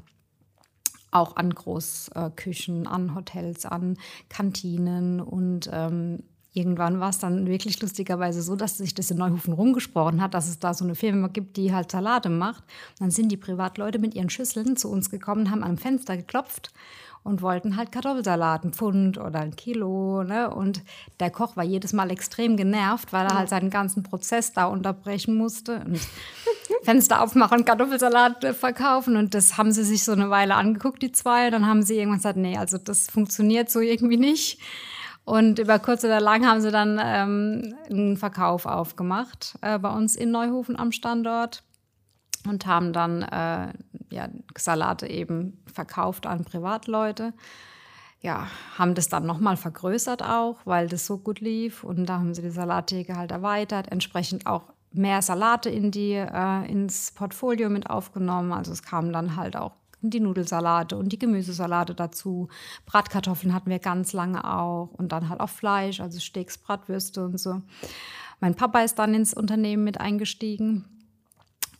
auch 1.10 1.36
an 1.36 1.54
Großküchen, 1.54 2.88
an 2.88 3.14
Hotels, 3.14 3.66
an 3.66 3.96
Kantinen 4.28 5.20
und 5.20 5.70
ähm, 5.72 6.24
irgendwann 6.54 7.00
war 7.00 7.10
es 7.10 7.18
dann 7.18 7.46
wirklich 7.46 7.82
lustigerweise 7.82 8.40
so, 8.40 8.56
dass 8.56 8.78
sich 8.78 8.94
das 8.94 9.10
in 9.10 9.18
Neuhofen 9.18 9.52
rumgesprochen 9.52 10.22
hat, 10.22 10.34
dass 10.34 10.48
es 10.48 10.60
da 10.60 10.72
so 10.72 10.84
eine 10.84 10.94
Firma 10.94 11.28
gibt, 11.28 11.56
die 11.56 11.74
halt 11.74 11.90
Salate 11.90 12.30
macht. 12.30 12.64
dann 12.98 13.10
sind 13.10 13.30
die 13.30 13.36
Privatleute 13.36 13.98
mit 13.98 14.14
ihren 14.14 14.30
Schüsseln 14.30 14.76
zu 14.76 14.88
uns 14.88 15.10
gekommen, 15.10 15.50
haben 15.50 15.64
am 15.64 15.76
Fenster 15.76 16.16
geklopft 16.16 16.72
und 17.24 17.40
wollten 17.40 17.76
halt 17.76 17.90
Kartoffelsalat, 17.90 18.64
ein 18.64 18.72
Pfund 18.72 19.18
oder 19.18 19.40
ein 19.40 19.56
Kilo. 19.56 20.22
Ne? 20.22 20.54
Und 20.54 20.82
der 21.20 21.30
Koch 21.30 21.56
war 21.56 21.64
jedes 21.64 21.94
Mal 21.94 22.10
extrem 22.10 22.56
genervt, 22.56 23.14
weil 23.14 23.26
er 23.26 23.34
halt 23.34 23.48
seinen 23.48 23.70
ganzen 23.70 24.02
Prozess 24.02 24.52
da 24.52 24.66
unterbrechen 24.66 25.34
musste. 25.34 25.76
Und 25.86 25.98
Fenster 26.82 27.22
aufmachen, 27.22 27.64
Kartoffelsalat 27.64 28.44
äh, 28.44 28.52
verkaufen. 28.52 29.16
Und 29.16 29.32
das 29.32 29.56
haben 29.56 29.72
sie 29.72 29.84
sich 29.84 30.04
so 30.04 30.12
eine 30.12 30.28
Weile 30.28 30.54
angeguckt, 30.54 31.02
die 31.02 31.12
zwei. 31.12 31.48
Dann 31.48 31.66
haben 31.66 31.82
sie 31.82 31.96
irgendwann 31.96 32.18
gesagt, 32.18 32.36
nee, 32.36 32.58
also 32.58 32.76
das 32.76 33.08
funktioniert 33.08 33.70
so 33.70 33.80
irgendwie 33.80 34.18
nicht. 34.18 34.60
Und 35.24 35.58
über 35.58 35.78
kurz 35.78 36.04
oder 36.04 36.20
lang 36.20 36.46
haben 36.46 36.60
sie 36.60 36.70
dann 36.70 37.00
ähm, 37.02 37.74
einen 37.88 38.16
Verkauf 38.16 38.66
aufgemacht 38.66 39.56
äh, 39.62 39.78
bei 39.78 39.90
uns 39.90 40.16
in 40.16 40.30
Neuhofen 40.30 40.78
am 40.78 40.92
Standort 40.92 41.62
und 42.46 42.66
haben 42.66 42.92
dann 42.92 43.22
äh, 43.22 43.72
ja, 44.10 44.28
Salate 44.56 45.06
eben 45.06 45.62
verkauft 45.72 46.26
an 46.26 46.44
Privatleute. 46.44 47.32
Ja, 48.20 48.48
haben 48.78 48.94
das 48.94 49.08
dann 49.08 49.26
nochmal 49.26 49.56
vergrößert 49.56 50.22
auch, 50.22 50.58
weil 50.64 50.88
das 50.88 51.06
so 51.06 51.18
gut 51.18 51.40
lief. 51.40 51.84
Und 51.84 52.06
da 52.06 52.18
haben 52.18 52.34
sie 52.34 52.42
die 52.42 52.50
Salattheke 52.50 53.16
halt 53.16 53.32
erweitert, 53.32 53.90
entsprechend 53.90 54.46
auch 54.46 54.72
mehr 54.92 55.22
Salate 55.22 55.70
in 55.70 55.90
die, 55.90 56.12
äh, 56.12 56.70
ins 56.70 57.12
Portfolio 57.12 57.68
mit 57.68 57.88
aufgenommen. 57.90 58.52
Also 58.52 58.72
es 58.72 58.82
kamen 58.82 59.12
dann 59.12 59.36
halt 59.36 59.56
auch 59.56 59.72
die 60.10 60.20
Nudelsalate 60.20 60.96
und 60.96 61.10
die 61.10 61.18
Gemüsesalate 61.18 61.94
dazu. 61.94 62.48
Bratkartoffeln 62.86 63.54
hatten 63.54 63.70
wir 63.70 63.78
ganz 63.78 64.12
lange 64.12 64.44
auch 64.44 64.90
und 64.92 65.12
dann 65.12 65.28
halt 65.28 65.40
auch 65.40 65.48
Fleisch, 65.48 66.00
also 66.00 66.18
Steaks, 66.20 66.58
Bratwürste 66.58 67.24
und 67.24 67.38
so. 67.38 67.62
Mein 68.40 68.54
Papa 68.54 68.80
ist 68.80 68.98
dann 68.98 69.14
ins 69.14 69.32
Unternehmen 69.34 69.84
mit 69.84 70.00
eingestiegen 70.00 70.84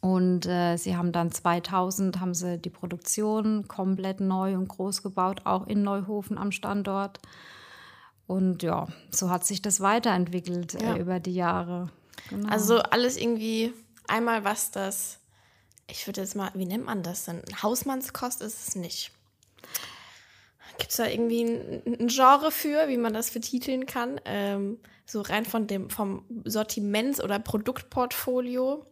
und 0.01 0.47
äh, 0.47 0.77
sie 0.77 0.97
haben 0.97 1.13
dann 1.13 1.33
2000 1.33 2.21
haben 2.21 2.35
sie 2.35 2.59
die 2.59 2.71
Produktion 2.71 3.67
komplett 3.69 4.21
neu 4.21 4.55
und 4.55 4.69
groß 4.69 5.03
gebaut, 5.03 5.41
auch 5.45 5.67
in 5.67 5.83
Neuhofen 5.83 6.37
am 6.37 6.53
Standort. 6.53 7.21
Und 8.27 8.63
ja, 8.63 8.87
so 9.11 9.31
hat 9.31 9.45
sich 9.47 9.63
das 9.63 9.81
weiterentwickelt 9.81 10.81
Ja. 10.81 10.95
äh, 10.95 11.01
über 11.01 11.21
die 11.21 11.35
Jahre. 11.35 11.91
Genau. 12.29 12.49
Also 12.49 12.77
so 12.77 12.83
alles 12.83 13.17
irgendwie 13.17 13.73
einmal 14.09 14.45
was 14.45 14.71
das, 14.71 15.21
ich 15.87 16.07
würde 16.07 16.21
jetzt 16.21 16.35
mal, 16.35 16.51
wie 16.55 16.67
nennt 16.67 16.85
man 16.85 17.03
das 17.03 17.25
denn? 17.25 17.43
Hausmannskost 17.63 18.41
ist 18.43 18.69
es 18.69 18.77
nicht. 18.77 19.11
Gibt 20.79 20.91
es 20.91 20.97
da 20.97 21.07
irgendwie 21.07 21.45
ein, 21.45 21.83
ein 22.01 22.09
Genre 22.09 22.51
für, 22.51 22.89
wie 22.89 22.97
man 22.97 23.15
das 23.15 23.31
betiteln 23.31 23.87
kann? 23.87 24.21
Ähm, 24.25 24.79
so 25.07 25.21
rein 25.21 25.45
von 25.45 25.67
dem, 25.67 25.91
vom 25.91 26.25
Sortiments- 26.45 27.23
oder 27.23 27.39
Produktportfolio. 27.39 28.85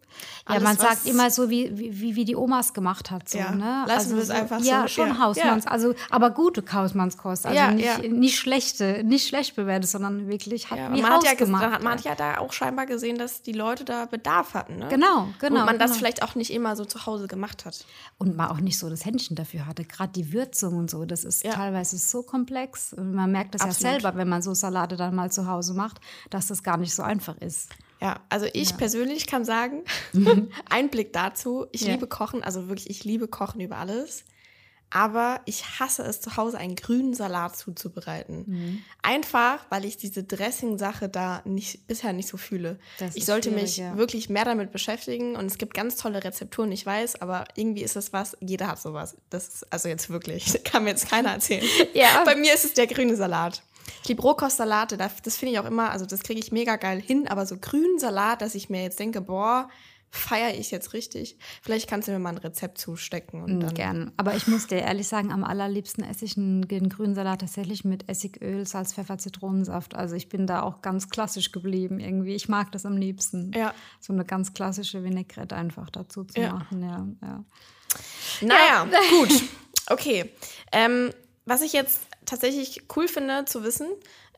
Ja, 0.47 0.57
Alles, 0.57 0.63
man 0.65 0.77
sagt 0.77 1.07
immer 1.07 1.31
so, 1.31 1.49
wie, 1.49 1.71
wie, 1.75 2.15
wie 2.17 2.25
die 2.27 2.37
Omas 2.37 2.75
gemacht 2.75 3.11
hat. 3.11 3.31
So, 3.31 3.39
Ja, 3.39 3.53
ne? 3.53 3.85
lassen 3.87 4.15
wir 4.15 4.21
es 4.23 4.29
so, 4.29 4.35
einfach 4.35 4.61
Ja, 4.61 4.83
so, 4.83 4.89
schon 4.89 5.09
ja, 5.09 5.19
Hausmanns, 5.19 5.67
also 5.67 5.95
aber 6.11 6.31
gute 6.33 6.63
Hausmannskost. 6.71 7.47
Also 7.47 7.57
Ja, 7.57 7.71
nicht, 7.71 7.87
ja. 7.87 7.97
nicht 8.09 8.39
schlechte, 8.39 9.03
nicht 9.05 9.27
schlecht 9.27 9.57
bewertet, 9.57 9.89
sondern 9.89 10.29
wirklich 10.29 10.71
hat 10.71 10.79
Ja, 10.79 10.93
wie 10.93 11.01
man, 11.01 11.13
hat 11.13 11.25
ja 11.25 11.31
hat, 11.31 11.83
man 11.83 11.93
hat 11.95 12.05
ja 12.05 12.15
da 12.15 12.37
auch 12.39 12.53
scheinbar 12.53 12.85
gesehen, 12.85 13.17
dass 13.17 13.41
die 13.41 13.53
Leute 13.53 13.87
da 13.87 14.05
Bedarf 14.05 14.53
hatten. 14.53 14.77
Ne? 14.81 14.89
Genau, 14.91 15.29
genau, 15.41 15.61
Und 15.61 15.65
man 15.67 15.79
das 15.79 15.93
genau. 15.93 15.99
vielleicht 16.01 16.23
auch 16.23 16.35
nicht 16.35 16.53
immer 16.53 16.77
so 16.77 16.85
zu 16.85 17.07
Hause 17.07 17.27
gemacht 17.27 17.65
hat. 17.65 17.87
und 18.19 18.37
man 18.37 18.51
auch 18.51 18.61
nicht 18.61 18.79
so 18.79 18.91
das 18.91 19.07
Händchen 19.07 19.35
dafür 19.35 19.67
hatte. 19.67 19.85
Gerade 19.85 20.13
die 20.13 20.33
Würzung 20.35 20.77
und 20.77 20.91
so, 20.91 21.07
das 21.07 21.25
ist 21.25 21.43
Ja. 21.43 21.53
teilweise 21.55 21.97
so 21.97 22.23
komplex. 22.23 22.93
Und 22.93 23.15
man 23.15 23.33
merkt 23.33 23.55
das 23.55 23.63
Absolut. 23.63 23.83
ja 23.83 23.91
selber, 24.01 24.19
wenn 24.19 24.29
man 24.29 24.43
so 24.43 24.53
Salate 24.53 24.97
dann 24.97 25.15
mal 25.15 25.33
zu 25.33 25.47
Hause 25.49 25.73
macht, 25.73 26.02
dass 26.31 26.47
das 26.49 26.63
gar 26.63 26.77
nicht 26.77 26.95
so 26.95 27.03
einfach 27.03 27.37
ist. 27.39 27.71
Ja, 28.01 28.21
also 28.29 28.47
ich 28.53 28.77
persönlich 28.77 29.27
kann 29.29 29.45
sagen, 29.45 29.85
Einblick 30.69 31.13
dazu, 31.13 31.67
ich 31.71 31.83
Ja. 31.83 31.93
liebe 31.93 32.09
Kochen, 32.09 32.43
also 32.43 32.69
wirklich, 32.69 32.91
ich 32.91 33.05
liebe 33.05 33.29
Kochen 33.29 33.61
über 33.61 33.77
alles. 33.77 34.25
Aber 34.95 35.41
ich 35.47 35.81
hasse 35.81 36.03
es, 36.03 36.21
zu 36.21 36.37
Hause 36.37 36.59
einen 36.59 36.77
grünen 36.77 37.15
Salat 37.15 37.57
zuzubereiten. 37.57 38.45
Mhm. 38.47 38.83
Einfach, 39.01 39.65
weil 39.71 39.87
ich 39.87 39.97
diese 39.97 40.23
Dressing-Sache 40.23 41.09
da 41.09 41.41
nicht, 41.47 41.87
bisher 41.87 42.13
nicht 42.13 42.29
so 42.29 42.37
fühle. 42.37 42.79
Das 42.99 43.17
ich 43.17 43.25
sollte 43.25 43.51
mich 43.53 43.79
ja. 43.79 43.97
wirklich 43.97 44.29
mehr 44.29 44.45
damit 44.45 44.71
beschäftigen 44.71 45.35
und 45.35 45.47
es 45.47 45.57
gibt 45.57 45.73
ganz 45.73 45.97
tolle 45.97 46.23
Rezepturen, 46.23 46.71
ich 46.73 46.85
weiß, 46.85 47.23
aber 47.23 47.45
irgendwie 47.55 47.83
ist 47.83 47.97
es 47.97 48.13
was, 48.13 48.37
jeder 48.41 48.67
hat 48.67 48.83
sowas. 48.83 49.17
Das 49.31 49.49
ist 49.49 49.73
also 49.73 49.89
jetzt 49.89 50.11
wirklich, 50.11 50.63
kann 50.65 50.85
mir 50.85 50.91
jetzt 50.91 51.09
keiner 51.09 51.31
erzählen. 51.31 51.65
Ja. 51.95 52.25
Bei 52.27 52.35
mir 52.37 52.53
ist 52.53 52.67
es 52.67 52.75
der 52.75 52.87
grüne 52.87 53.17
Salat. 53.17 53.63
Ich 54.03 54.09
liebe 54.09 54.23
Rohkostsalate, 54.23 54.97
das, 54.97 55.23
das 55.23 55.37
finde 55.37 55.55
ich 55.55 55.59
auch 55.59 55.65
immer, 55.67 55.91
also 55.91 56.07
das 56.07 56.23
kriege 56.23 56.41
ich 56.41 56.53
mega 56.53 56.77
geil 56.77 57.01
hin, 57.01 57.29
aber 57.29 57.47
so 57.47 57.57
grünen 57.59 57.99
Salat, 57.99 58.43
dass 58.43 58.55
ich 58.55 58.71
mir 58.71 58.83
jetzt 58.83 58.99
denke, 58.99 59.21
boah, 59.21 59.69
feiere 60.15 60.55
ich 60.59 60.71
jetzt 60.71 60.93
richtig. 60.93 61.39
Vielleicht 61.63 61.89
kannst 61.89 62.07
du 62.07 62.13
mir 62.13 62.19
mal 62.19 62.31
ein 62.31 62.39
Rezept 62.39 62.77
zustecken 62.77 63.43
und 63.43 63.61
dann. 63.61 63.73
Gern. 63.73 64.13
Aber 64.19 64.35
ich 64.35 64.47
muss 64.47 64.67
dir 64.67 64.81
ehrlich 64.81 65.09
sagen, 65.09 65.33
am 65.33 65.43
allerliebsten 65.43 66.05
esse 66.05 66.27
ich 66.27 66.37
einen, 66.37 66.69
den 66.69 66.91
grünen 66.91 67.15
Salat 67.15 67.41
tatsächlich 67.41 67.83
mit 67.85 68.11
Essigöl, 68.11 68.67
Salz, 68.67 68.93
Pfeffer, 68.93 69.17
Zitronensaft. 69.17 69.95
Also 69.95 70.15
ich 70.15 70.29
bin 70.29 70.47
da 70.47 70.63
auch 70.63 70.83
ganz 70.83 71.09
klassisch 71.09 71.51
geblieben 71.51 71.99
irgendwie. 71.99 72.35
Ich 72.35 72.47
mag 72.51 72.71
das 72.73 72.85
am 72.85 72.99
liebsten. 72.99 73.53
Ja. 73.55 73.73
So 74.01 74.13
eine 74.13 74.27
ganz 74.27 74.53
klassische 74.53 75.03
Vinaigrette 75.03 75.57
einfach 75.57 75.89
dazu 75.89 76.25
zu 76.25 76.39
Ja. 76.39 76.53
machen. 76.53 76.83
Ja, 76.83 77.07
ja. 77.27 77.45
Naja, 78.43 78.87
gut. 79.11 79.43
Okay. 79.89 80.31
Ähm, 80.73 81.11
was 81.47 81.63
ich 81.63 81.73
jetzt 81.73 82.01
tatsächlich 82.33 82.83
cool 82.97 83.09
finde 83.09 83.45
zu 83.45 83.63
wissen 83.63 83.89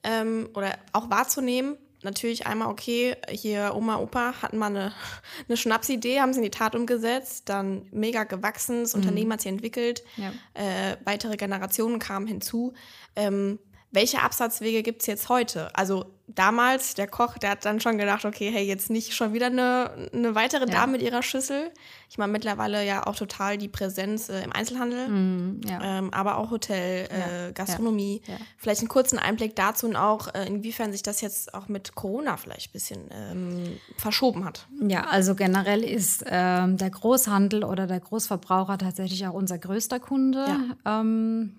ähm, 0.02 0.48
oder 0.54 0.76
auch 0.92 1.10
wahrzunehmen, 1.10 1.76
natürlich 2.02 2.46
einmal, 2.46 2.68
okay, 2.68 3.16
hier 3.30 3.72
Oma, 3.76 3.98
Opa 3.98 4.34
hatten 4.42 4.58
mal 4.58 4.66
eine, 4.66 4.92
eine 5.48 5.56
Schnapsidee, 5.56 6.20
haben 6.20 6.32
sie 6.32 6.40
in 6.40 6.44
die 6.44 6.50
Tat 6.50 6.74
umgesetzt, 6.74 7.48
dann 7.48 7.86
mega 7.92 8.24
gewachsen, 8.24 8.80
das 8.82 8.94
Unternehmen 8.94 9.32
hat 9.32 9.40
sich 9.42 9.50
entwickelt, 9.52 10.02
Ja. 10.16 10.32
äh, 10.54 10.96
weitere 11.04 11.36
Generationen 11.36 12.00
kamen 12.00 12.26
hinzu. 12.26 12.74
Ähm, 13.16 13.58
welche 13.94 14.22
Absatzwege 14.22 14.82
gibt 14.82 15.02
es 15.02 15.06
jetzt 15.06 15.28
heute? 15.28 15.74
Also 15.76 16.06
damals, 16.26 16.94
der 16.94 17.06
Koch, 17.06 17.38
der 17.38 17.50
hat 17.50 17.64
dann 17.64 17.80
schon 17.80 17.98
gedacht, 17.98 18.24
okay, 18.24 18.50
hey, 18.50 18.64
jetzt 18.64 18.90
nicht 18.90 19.14
schon 19.14 19.32
wieder 19.34 19.46
eine, 19.46 20.08
eine 20.12 20.34
weitere 20.34 20.60
Ja. 20.66 20.66
Dame 20.80 20.92
mit 20.92 21.02
ihrer 21.02 21.22
Schüssel. 21.22 21.70
Ich 22.10 22.18
meine, 22.18 22.32
mittlerweile 22.32 22.84
ja 22.84 23.06
auch 23.06 23.14
total 23.14 23.58
die 23.58 23.68
Präsenz 23.68 24.28
äh, 24.30 24.42
im 24.42 24.52
Einzelhandel, 24.52 25.08
Mhm, 25.08 25.60
ja. 25.68 25.98
ähm, 25.98 26.12
aber 26.14 26.38
auch 26.38 26.50
Hotel, 26.50 27.08
äh, 27.10 27.52
Gastronomie. 27.52 28.22
Ja. 28.26 28.34
Ja. 28.34 28.40
Vielleicht 28.56 28.80
einen 28.80 28.88
kurzen 28.88 29.18
Einblick 29.18 29.54
dazu 29.54 29.86
und 29.86 29.96
auch, 29.96 30.32
äh, 30.34 30.46
inwiefern 30.46 30.92
sich 30.92 31.02
das 31.02 31.20
jetzt 31.20 31.54
auch 31.54 31.68
mit 31.68 31.94
Corona 31.94 32.36
vielleicht 32.36 32.70
ein 32.70 32.72
bisschen 32.72 33.00
ähm, 33.12 33.78
verschoben 33.98 34.44
hat. 34.44 34.66
Ja, 34.80 35.02
also 35.04 35.34
generell 35.34 35.84
ist 35.84 36.24
ähm, 36.26 36.78
der 36.78 36.90
Großhandel 36.90 37.62
oder 37.64 37.86
der 37.86 38.00
Großverbraucher 38.00 38.78
tatsächlich 38.78 39.26
auch 39.26 39.34
unser 39.34 39.58
größter 39.58 40.00
Kunde. 40.00 40.46
Ähm, 40.84 41.54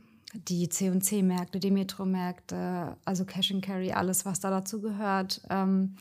die 0.48 0.70
C&C-Märkte, 0.70 1.60
die 1.60 1.72
Metro-Märkte, 1.72 2.98
also 3.06 3.25
Cash 3.25 3.51
and 3.51 3.63
Carry, 3.63 3.92
alles, 3.92 4.25
was 4.25 4.39
da 4.39 4.50
dazu 4.50 4.82
gehört. 4.82 5.42
Ähm, 5.50 5.96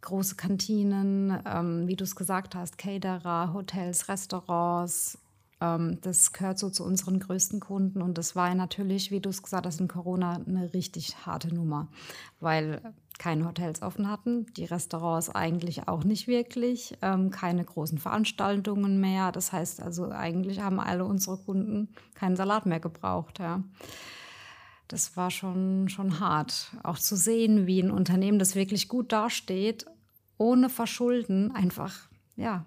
große 0.00 0.36
Kantinen, 0.36 1.38
ähm, 1.46 1.86
wie 1.86 1.96
du 1.96 2.04
es 2.04 2.16
gesagt 2.16 2.54
hast, 2.54 2.76
Caterer, 2.76 3.52
Hotels, 3.54 4.08
Restaurants. 4.08 5.18
Ähm, 5.60 5.98
das 6.02 6.32
gehört 6.32 6.58
so 6.58 6.70
zu 6.70 6.84
unseren 6.84 7.20
größten 7.20 7.60
Kunden. 7.60 8.02
Und 8.02 8.18
das 8.18 8.36
war 8.36 8.54
natürlich, 8.54 9.10
wie 9.10 9.20
du 9.20 9.30
es 9.30 9.42
gesagt 9.42 9.64
hast, 9.64 9.80
in 9.80 9.88
Corona 9.88 10.40
eine 10.46 10.74
richtig 10.74 11.24
harte 11.24 11.54
Nummer, 11.54 11.88
weil 12.40 12.80
keine 13.18 13.46
Hotels 13.46 13.82
offen 13.82 14.08
hatten, 14.08 14.46
die 14.56 14.64
Restaurants 14.64 15.30
eigentlich 15.30 15.88
auch 15.88 16.04
nicht 16.04 16.26
wirklich, 16.26 16.96
ähm, 17.02 17.30
keine 17.30 17.64
großen 17.64 17.98
Veranstaltungen 17.98 19.00
mehr. 19.00 19.32
Das 19.32 19.52
heißt 19.52 19.82
also, 19.82 20.10
eigentlich 20.10 20.60
haben 20.60 20.80
alle 20.80 21.04
unsere 21.04 21.36
Kunden 21.36 21.88
keinen 22.14 22.36
Salat 22.36 22.66
mehr 22.66 22.80
gebraucht. 22.80 23.38
Ja. 23.38 23.62
Das 24.88 25.16
war 25.16 25.30
schon, 25.30 25.88
schon 25.88 26.20
hart. 26.20 26.72
Auch 26.82 26.98
zu 26.98 27.16
sehen, 27.16 27.66
wie 27.66 27.80
ein 27.80 27.90
Unternehmen, 27.90 28.38
das 28.38 28.54
wirklich 28.54 28.88
gut 28.88 29.12
dasteht, 29.12 29.86
ohne 30.36 30.68
Verschulden, 30.68 31.54
einfach, 31.54 32.08
ja, 32.36 32.64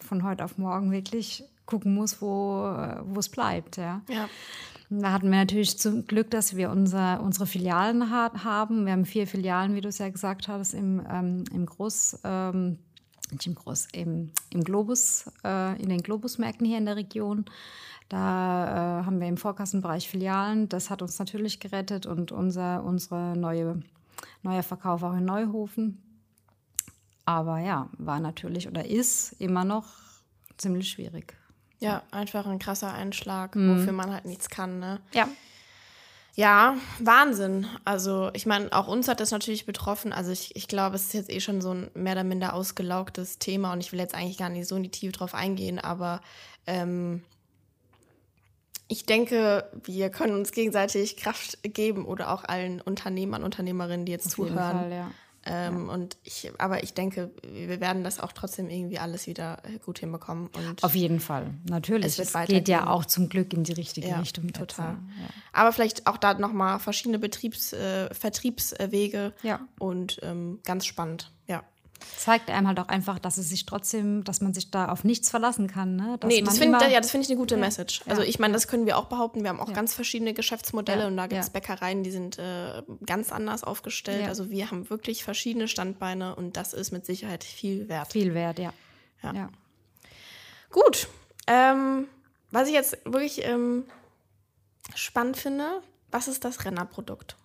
von 0.00 0.22
heute 0.22 0.44
auf 0.44 0.58
morgen 0.58 0.90
wirklich 0.90 1.44
gucken 1.66 1.94
muss, 1.94 2.22
wo, 2.22 2.64
es 3.18 3.28
bleibt. 3.28 3.76
Ja. 3.76 4.00
Ja. 4.08 4.28
Da 4.90 5.12
hatten 5.12 5.30
wir 5.30 5.36
natürlich 5.38 5.78
zum 5.78 6.06
Glück, 6.06 6.30
dass 6.30 6.56
wir 6.56 6.70
unser, 6.70 7.20
unsere 7.22 7.46
Filialen 7.46 8.10
ha 8.10 8.32
haben. 8.42 8.86
Wir 8.86 8.92
haben 8.92 9.04
vier 9.04 9.26
Filialen, 9.26 9.74
wie 9.74 9.82
du 9.82 9.88
es 9.88 9.98
ja 9.98 10.08
gesagt 10.08 10.48
hast, 10.48 10.72
im, 10.72 11.04
ähm, 11.10 11.44
im 11.52 11.66
Groß, 11.66 12.20
ähm, 12.24 12.78
nicht 13.30 13.46
im 13.46 13.54
Groß, 13.54 13.88
im, 13.92 14.30
im 14.50 14.64
Globus, 14.64 15.30
äh, 15.44 15.80
in 15.80 15.90
den 15.90 16.02
Globusmärkten 16.02 16.66
hier 16.66 16.78
in 16.78 16.86
der 16.86 16.96
Region. 16.96 17.44
Da 18.08 19.00
äh, 19.00 19.04
haben 19.04 19.20
wir 19.20 19.28
im 19.28 19.36
Vorkassenbereich 19.36 20.08
Filialen. 20.08 20.70
Das 20.70 20.88
hat 20.88 21.02
uns 21.02 21.18
natürlich 21.18 21.60
gerettet 21.60 22.06
und 22.06 22.32
unser 22.32 22.82
unsere 22.82 23.36
neue, 23.36 23.80
neuer 24.42 24.62
Verkauf 24.62 25.02
auch 25.02 25.14
in 25.14 25.26
Neuhofen. 25.26 26.02
Aber 27.26 27.58
ja, 27.58 27.90
war 27.98 28.20
natürlich 28.20 28.66
oder 28.66 28.86
ist 28.86 29.32
immer 29.38 29.66
noch 29.66 29.84
ziemlich 30.56 30.88
schwierig. 30.88 31.36
Ja, 31.80 32.02
einfach 32.10 32.46
ein 32.46 32.58
krasser 32.58 32.92
Einschlag, 32.92 33.54
Mhm. 33.54 33.78
wofür 33.80 33.92
man 33.92 34.12
halt 34.12 34.24
nichts 34.24 34.48
kann, 34.48 34.78
ne? 34.78 35.00
Ja, 35.14 35.28
Ja, 36.34 36.76
Wahnsinn. 37.00 37.66
Also, 37.84 38.30
ich 38.32 38.46
meine, 38.46 38.72
auch 38.72 38.86
uns 38.86 39.08
hat 39.08 39.18
das 39.18 39.32
natürlich 39.32 39.66
betroffen. 39.66 40.12
Also, 40.12 40.30
ich, 40.30 40.54
ich 40.54 40.68
glaube, 40.68 40.94
es 40.94 41.06
ist 41.06 41.14
jetzt 41.14 41.30
eh 41.32 41.40
schon 41.40 41.60
so 41.60 41.72
ein 41.74 41.90
mehr 41.94 42.12
oder 42.12 42.22
minder 42.22 42.54
ausgelaugtes 42.54 43.40
Thema 43.40 43.72
und 43.72 43.80
ich 43.80 43.90
will 43.90 43.98
jetzt 43.98 44.14
eigentlich 44.14 44.38
gar 44.38 44.48
nicht 44.48 44.68
so 44.68 44.76
in 44.76 44.84
die 44.84 44.90
Tiefe 44.90 45.10
drauf 45.12 45.34
eingehen, 45.34 45.80
aber 45.80 46.20
ähm, 46.68 47.24
ich 48.86 49.04
denke, 49.04 49.68
wir 49.84 50.10
können 50.10 50.34
uns 50.34 50.52
gegenseitig 50.52 51.16
Kraft 51.16 51.58
geben 51.62 52.06
oder 52.06 52.30
auch 52.32 52.44
allen 52.44 52.80
Unternehmern, 52.80 53.42
Unternehmerinnen, 53.42 54.06
die 54.06 54.12
jetzt 54.12 54.28
auf 54.28 54.38
jeden 54.38 54.50
zuhören. 54.50 54.76
Fall, 54.78 54.92
ja. 54.92 55.10
Ähm, 55.50 55.88
Und 55.88 56.16
ich, 56.24 56.50
aber 56.58 56.82
ich 56.82 56.94
denke, 56.94 57.30
wir 57.42 57.80
werden 57.80 58.04
das 58.04 58.20
auch 58.20 58.32
trotzdem 58.32 58.68
irgendwie 58.68 58.98
alles 58.98 59.26
wieder 59.26 59.62
äh, 59.64 59.78
gut 59.78 59.98
hinbekommen. 60.00 60.48
Und 60.48 60.84
Auf 60.84 60.94
jeden 60.94 61.20
Fall, 61.20 61.54
natürlich. 61.68 62.06
Es 62.06 62.18
wird 62.18 62.28
Es, 62.34 62.46
geht 62.48 62.68
ja 62.68 62.86
auch 62.88 63.04
zum 63.06 63.28
Glück 63.28 63.52
in 63.52 63.64
die 63.64 63.72
richtige 63.72 64.08
Ja, 64.08 64.20
Richtung. 64.20 64.52
total. 64.52 64.92
ja. 64.92 65.28
Aber 65.52 65.72
vielleicht 65.72 66.06
auch 66.06 66.18
da 66.18 66.34
nochmal 66.34 66.78
verschiedene 66.78 67.18
Betriebs-, 67.18 67.72
äh, 67.72 68.12
Vertriebswege 68.14 69.32
Ja. 69.42 69.60
und 69.78 70.18
ähm, 70.22 70.60
ganz 70.64 70.86
spannend, 70.86 71.32
ja. 71.32 71.37
Zeigt 72.16 72.50
einem 72.50 72.68
halt 72.68 72.78
auch 72.80 72.88
einfach, 72.88 73.18
dass 73.18 73.38
es 73.38 73.48
sich 73.48 73.66
trotzdem, 73.66 74.22
dass 74.24 74.40
man 74.40 74.54
sich 74.54 74.70
da 74.70 74.88
auf 74.88 75.04
nichts 75.04 75.30
verlassen 75.30 75.66
kann. 75.66 75.96
Ne? 75.96 76.16
Dass 76.20 76.28
nee, 76.28 76.42
das 76.42 76.58
finde 76.58 76.78
ja, 76.90 77.00
das 77.00 77.10
find 77.10 77.24
ich 77.24 77.30
eine 77.30 77.38
gute 77.38 77.56
Message. 77.56 78.02
Also 78.06 78.22
Ja. 78.22 78.28
ich 78.28 78.38
meine, 78.38 78.54
das 78.54 78.68
können 78.68 78.86
wir 78.86 78.96
auch 78.98 79.06
behaupten. 79.06 79.42
Wir 79.42 79.50
haben 79.50 79.60
auch 79.60 79.68
Ja. 79.68 79.74
ganz 79.74 79.94
verschiedene 79.94 80.32
Geschäftsmodelle 80.34 81.02
Ja, 81.02 81.06
und 81.08 81.16
da 81.16 81.26
gibt 81.26 81.40
es 81.40 81.48
ja. 81.48 81.52
Bäckereien, 81.52 82.02
die 82.04 82.10
sind 82.10 82.38
äh, 82.38 82.82
ganz 83.04 83.32
anders 83.32 83.64
aufgestellt. 83.64 84.22
Ja. 84.22 84.28
Also 84.28 84.50
wir 84.50 84.70
haben 84.70 84.88
wirklich 84.90 85.24
verschiedene 85.24 85.68
Standbeine 85.68 86.34
und 86.36 86.56
das 86.56 86.72
ist 86.72 86.92
mit 86.92 87.04
Sicherheit 87.04 87.44
viel 87.44 87.88
wert. 87.88 88.12
viel 88.12 88.34
wert, 88.34 88.58
ja. 88.58 88.72
Ja. 89.22 89.34
ja. 89.34 89.48
Gut. 90.70 91.08
Ähm, 91.46 92.06
was 92.50 92.68
ich 92.68 92.74
jetzt 92.74 92.98
wirklich 93.04 93.44
ähm, 93.44 93.84
spannend 94.94 95.36
finde, 95.36 95.82
was 96.10 96.28
ist 96.28 96.44
das 96.44 96.64
Rennerprodukt? 96.64 97.36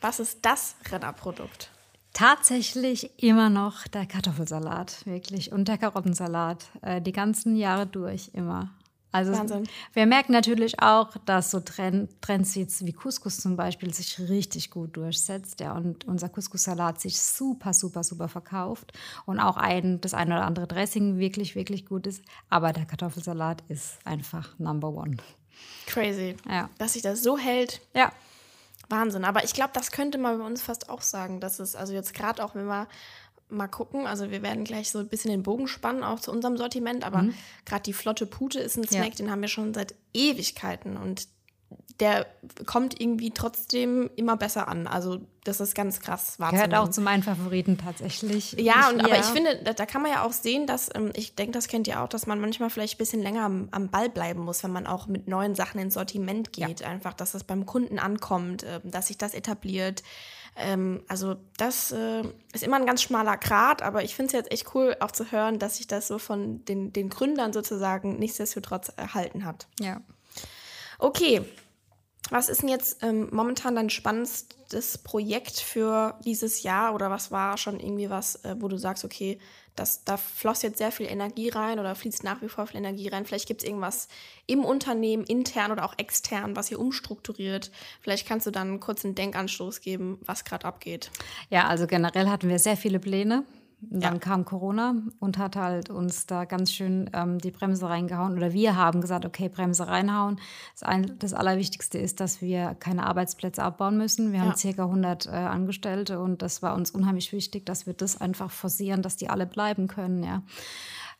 Was 0.00 0.20
ist 0.20 0.40
das 0.42 0.76
Rennerprodukt? 0.90 1.70
Tatsächlich 2.16 3.22
immer 3.22 3.50
noch 3.50 3.86
der 3.88 4.06
Kartoffelsalat, 4.06 5.04
wirklich. 5.04 5.52
Und 5.52 5.68
der 5.68 5.76
Karottensalat. 5.76 6.64
Äh, 6.80 7.02
die 7.02 7.12
ganzen 7.12 7.56
Jahre 7.56 7.86
durch 7.86 8.30
immer. 8.32 8.70
Also 9.12 9.32
Wahnsinn. 9.32 9.68
wir 9.92 10.06
merken 10.06 10.32
natürlich 10.32 10.80
auch, 10.80 11.10
dass 11.26 11.50
so 11.50 11.60
Trend, 11.60 12.10
Trends 12.22 12.56
wie, 12.56 12.92
Couscous 12.94 13.36
zum 13.36 13.56
Beispiel 13.56 13.92
sich 13.92 14.18
richtig 14.30 14.70
gut 14.70 14.96
durchsetzt. 14.96 15.60
Ja, 15.60 15.74
und 15.74 16.06
unser 16.06 16.30
Couscous-Salat 16.30 17.02
sich 17.02 17.20
super, 17.20 17.74
super, 17.74 18.02
super 18.02 18.28
verkauft. 18.28 18.94
Und 19.26 19.38
auch 19.38 19.58
ein, 19.58 20.00
das 20.00 20.14
eine 20.14 20.36
oder 20.36 20.46
andere 20.46 20.66
Dressing 20.66 21.18
wirklich, 21.18 21.54
wirklich 21.54 21.84
gut 21.84 22.06
ist. 22.06 22.22
Aber 22.48 22.72
der 22.72 22.86
Kartoffelsalat 22.86 23.62
ist 23.68 23.98
einfach 24.06 24.58
Number 24.58 24.88
One. 24.88 25.18
Crazy. 25.84 26.34
Ja. 26.48 26.70
Dass 26.78 26.94
sich 26.94 27.02
das 27.02 27.22
so 27.22 27.36
hält, 27.36 27.82
Ja, 27.94 28.10
Wahnsinn. 28.88 29.24
Aber 29.24 29.44
ich 29.44 29.52
glaube, 29.52 29.70
das 29.74 29.90
könnte 29.90 30.18
man 30.18 30.38
bei 30.38 30.44
uns 30.44 30.62
fast 30.62 30.88
auch 30.90 31.02
sagen, 31.02 31.40
dass 31.40 31.58
es, 31.58 31.74
also 31.76 31.92
jetzt 31.92 32.14
gerade 32.14 32.44
auch, 32.44 32.54
wenn 32.54 32.66
wir 32.66 32.86
mal 33.48 33.68
gucken, 33.68 34.06
also 34.06 34.30
wir 34.30 34.42
werden 34.42 34.64
gleich 34.64 34.90
so 34.90 34.98
ein 34.98 35.08
bisschen 35.08 35.30
den 35.30 35.42
Bogen 35.44 35.68
spannen, 35.68 36.02
auch 36.02 36.18
zu 36.18 36.32
unserem 36.32 36.56
Sortiment, 36.56 37.04
aber 37.04 37.26
gerade 37.64 37.82
die 37.84 37.92
flotte 37.92 38.26
Pute 38.26 38.58
ist 38.58 38.76
ein 38.76 38.80
Mhm. 38.80 38.86
Ja. 38.90 39.02
Snack, 39.02 39.16
den 39.16 39.30
haben 39.30 39.40
wir 39.40 39.48
schon 39.48 39.72
seit 39.72 39.94
Ewigkeiten 40.12 40.96
und 40.96 41.28
der 42.00 42.26
kommt 42.66 43.00
irgendwie 43.00 43.30
trotzdem 43.30 44.10
immer 44.16 44.36
besser 44.36 44.68
an. 44.68 44.86
Also 44.86 45.20
das 45.44 45.60
ist 45.60 45.74
ganz 45.74 46.00
krass 46.00 46.36
gehört 46.36 46.52
wahrzunehmen. 46.52 46.74
auch 46.74 46.88
zu 46.90 47.00
meinen 47.00 47.22
Favoriten 47.22 47.78
tatsächlich. 47.78 48.52
Ja, 48.58 48.90
und, 48.90 49.00
aber 49.00 49.14
Ja. 49.14 49.20
ich 49.20 49.26
finde, 49.26 49.62
da, 49.64 49.72
da 49.72 49.86
kann 49.86 50.02
man 50.02 50.10
ja 50.10 50.22
auch 50.22 50.32
sehen, 50.32 50.66
dass, 50.66 50.90
ähm, 50.94 51.10
ich 51.14 51.34
denke, 51.36 51.52
das 51.52 51.68
kennt 51.68 51.86
ihr 51.88 52.02
auch, 52.02 52.08
dass 52.08 52.26
man 52.26 52.38
manchmal 52.40 52.68
vielleicht 52.68 52.96
ein 52.96 52.98
bisschen 52.98 53.22
länger 53.22 53.44
am, 53.44 53.68
am 53.70 53.88
Ball 53.88 54.10
bleiben 54.10 54.40
muss, 54.40 54.62
wenn 54.62 54.72
man 54.72 54.86
auch 54.86 55.06
mit 55.06 55.26
neuen 55.28 55.54
Sachen 55.54 55.80
ins 55.80 55.94
Sortiment 55.94 56.52
geht. 56.52 56.82
Einfach, 56.82 57.14
dass 57.14 57.32
das 57.32 57.44
beim 57.44 57.64
Kunden 57.64 57.98
ankommt, 57.98 58.64
ähm, 58.68 58.90
dass 58.90 59.06
sich 59.06 59.16
das 59.16 59.32
etabliert. 59.32 60.02
Ähm, 60.56 61.02
also 61.08 61.36
das 61.56 61.92
äh, 61.92 62.22
ist 62.52 62.62
immer 62.64 62.76
ein 62.76 62.86
ganz 62.86 63.02
schmaler 63.02 63.36
Grat, 63.38 63.80
aber 63.82 64.04
ich 64.04 64.14
finde 64.14 64.28
es 64.28 64.32
jetzt 64.32 64.52
echt 64.52 64.74
cool, 64.74 64.96
auch 65.00 65.12
zu 65.12 65.30
hören, 65.32 65.58
dass 65.58 65.76
sich 65.78 65.86
das 65.86 66.08
so 66.08 66.18
von 66.18 66.62
den, 66.66 66.92
den 66.92 67.08
Gründern 67.08 67.52
sozusagen 67.54 68.18
nichtsdestotrotz 68.18 68.90
erhalten 68.96 69.44
hat. 69.46 69.66
Ja. 69.80 70.00
Okay, 70.98 71.42
was 72.30 72.48
ist 72.48 72.62
denn 72.62 72.68
jetzt 72.68 73.02
ähm, 73.02 73.28
momentan 73.30 73.74
dein 73.74 73.90
spannendstes 73.90 74.98
Projekt 74.98 75.60
für 75.60 76.18
dieses 76.24 76.62
Jahr 76.62 76.94
oder 76.94 77.10
was 77.10 77.30
war 77.30 77.56
schon 77.56 77.78
irgendwie 77.78 78.10
was, 78.10 78.36
äh, 78.44 78.56
wo 78.58 78.68
du 78.68 78.76
sagst, 78.76 79.04
okay, 79.04 79.38
das, 79.76 80.04
da 80.04 80.16
floss 80.16 80.62
jetzt 80.62 80.78
sehr 80.78 80.90
viel 80.90 81.06
Energie 81.06 81.50
rein 81.50 81.78
oder 81.78 81.94
fließt 81.94 82.24
nach 82.24 82.40
wie 82.42 82.48
vor 82.48 82.66
viel 82.66 82.78
Energie 82.78 83.08
rein. 83.08 83.26
Vielleicht 83.26 83.46
gibt 83.46 83.62
es 83.62 83.68
irgendwas 83.68 84.08
im 84.46 84.64
Unternehmen, 84.64 85.24
intern 85.24 85.70
oder 85.70 85.84
auch 85.84 85.94
extern, 85.98 86.56
was 86.56 86.70
ihr 86.70 86.80
umstrukturiert. 86.80 87.70
Vielleicht 88.00 88.26
kannst 88.26 88.46
du 88.46 88.50
dann 88.50 88.68
einen 88.68 88.80
kurzen 88.80 89.14
Denkanstoß 89.14 89.82
geben, 89.82 90.18
was 90.24 90.44
gerade 90.44 90.64
abgeht. 90.64 91.10
Ja, 91.50 91.66
also 91.66 91.86
generell 91.86 92.28
hatten 92.28 92.48
wir 92.48 92.58
sehr 92.58 92.76
viele 92.76 92.98
Pläne. 92.98 93.44
Und 93.90 94.02
Dann 94.02 94.14
Ja. 94.14 94.18
kam 94.18 94.44
Corona 94.44 94.94
und 95.20 95.38
hat 95.38 95.56
halt 95.56 95.90
uns 95.90 96.26
da 96.26 96.44
ganz 96.44 96.72
schön 96.72 97.08
ähm, 97.12 97.38
die 97.38 97.50
Bremse 97.50 97.88
reingehauen. 97.88 98.36
Oder 98.36 98.52
wir 98.52 98.76
haben 98.76 99.00
gesagt, 99.00 99.24
okay, 99.24 99.48
Bremse 99.48 99.86
reinhauen. 99.86 100.38
Das, 100.74 100.82
ein, 100.82 101.18
das 101.18 101.34
Allerwichtigste 101.34 101.98
ist, 101.98 102.20
dass 102.20 102.40
wir 102.42 102.74
keine 102.80 103.06
Arbeitsplätze 103.06 103.62
abbauen 103.62 103.96
müssen. 103.96 104.32
Wir 104.32 104.40
haben 104.40 104.48
Ja. 104.50 104.56
circa 104.56 104.84
100 104.84 105.26
äh, 105.26 105.30
Angestellte 105.30 106.20
und 106.20 106.42
das 106.42 106.62
war 106.62 106.74
uns 106.74 106.90
unheimlich 106.90 107.32
wichtig, 107.32 107.64
dass 107.66 107.86
wir 107.86 107.94
das 107.94 108.20
einfach 108.20 108.50
forcieren, 108.50 109.02
dass 109.02 109.16
die 109.16 109.30
alle 109.30 109.46
bleiben 109.46 109.86
können, 109.88 110.22
ja. 110.22 110.42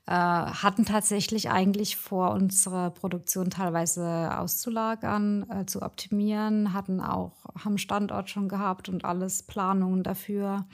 Äh, 0.09 0.13
hatten 0.13 0.85
tatsächlich 0.85 1.51
eigentlich 1.51 1.97
vor, 1.97 2.31
unsere 2.31 2.93
Produktion 2.93 3.51
teilweise 3.51 4.39
auszulagern, 4.39 5.51
äh, 5.51 5.67
zu 5.67 5.83
optimieren, 5.83 6.73
hatten 6.73 7.01
auch, 7.01 7.33
haben 7.65 7.77
Standort 7.77 8.31
schon 8.31 8.49
gehabt 8.49 8.89
und 8.89 9.05
alles 9.05 9.43
Planungen 9.43 10.05
dafür. 10.05 10.65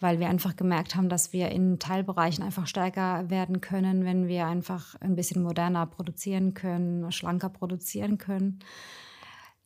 Weil 0.00 0.20
wir 0.20 0.28
einfach 0.28 0.56
gemerkt 0.56 0.94
haben, 0.94 1.08
dass 1.08 1.32
wir 1.32 1.50
in 1.50 1.78
Teilbereichen 1.78 2.44
einfach 2.44 2.66
stärker 2.66 3.28
werden 3.30 3.60
können, 3.60 4.04
wenn 4.04 4.28
wir 4.28 4.46
einfach 4.46 4.94
ein 5.00 5.16
bisschen 5.16 5.42
moderner 5.42 5.86
produzieren 5.86 6.54
können, 6.54 7.10
schlanker 7.10 7.48
produzieren 7.48 8.18
können. 8.18 8.60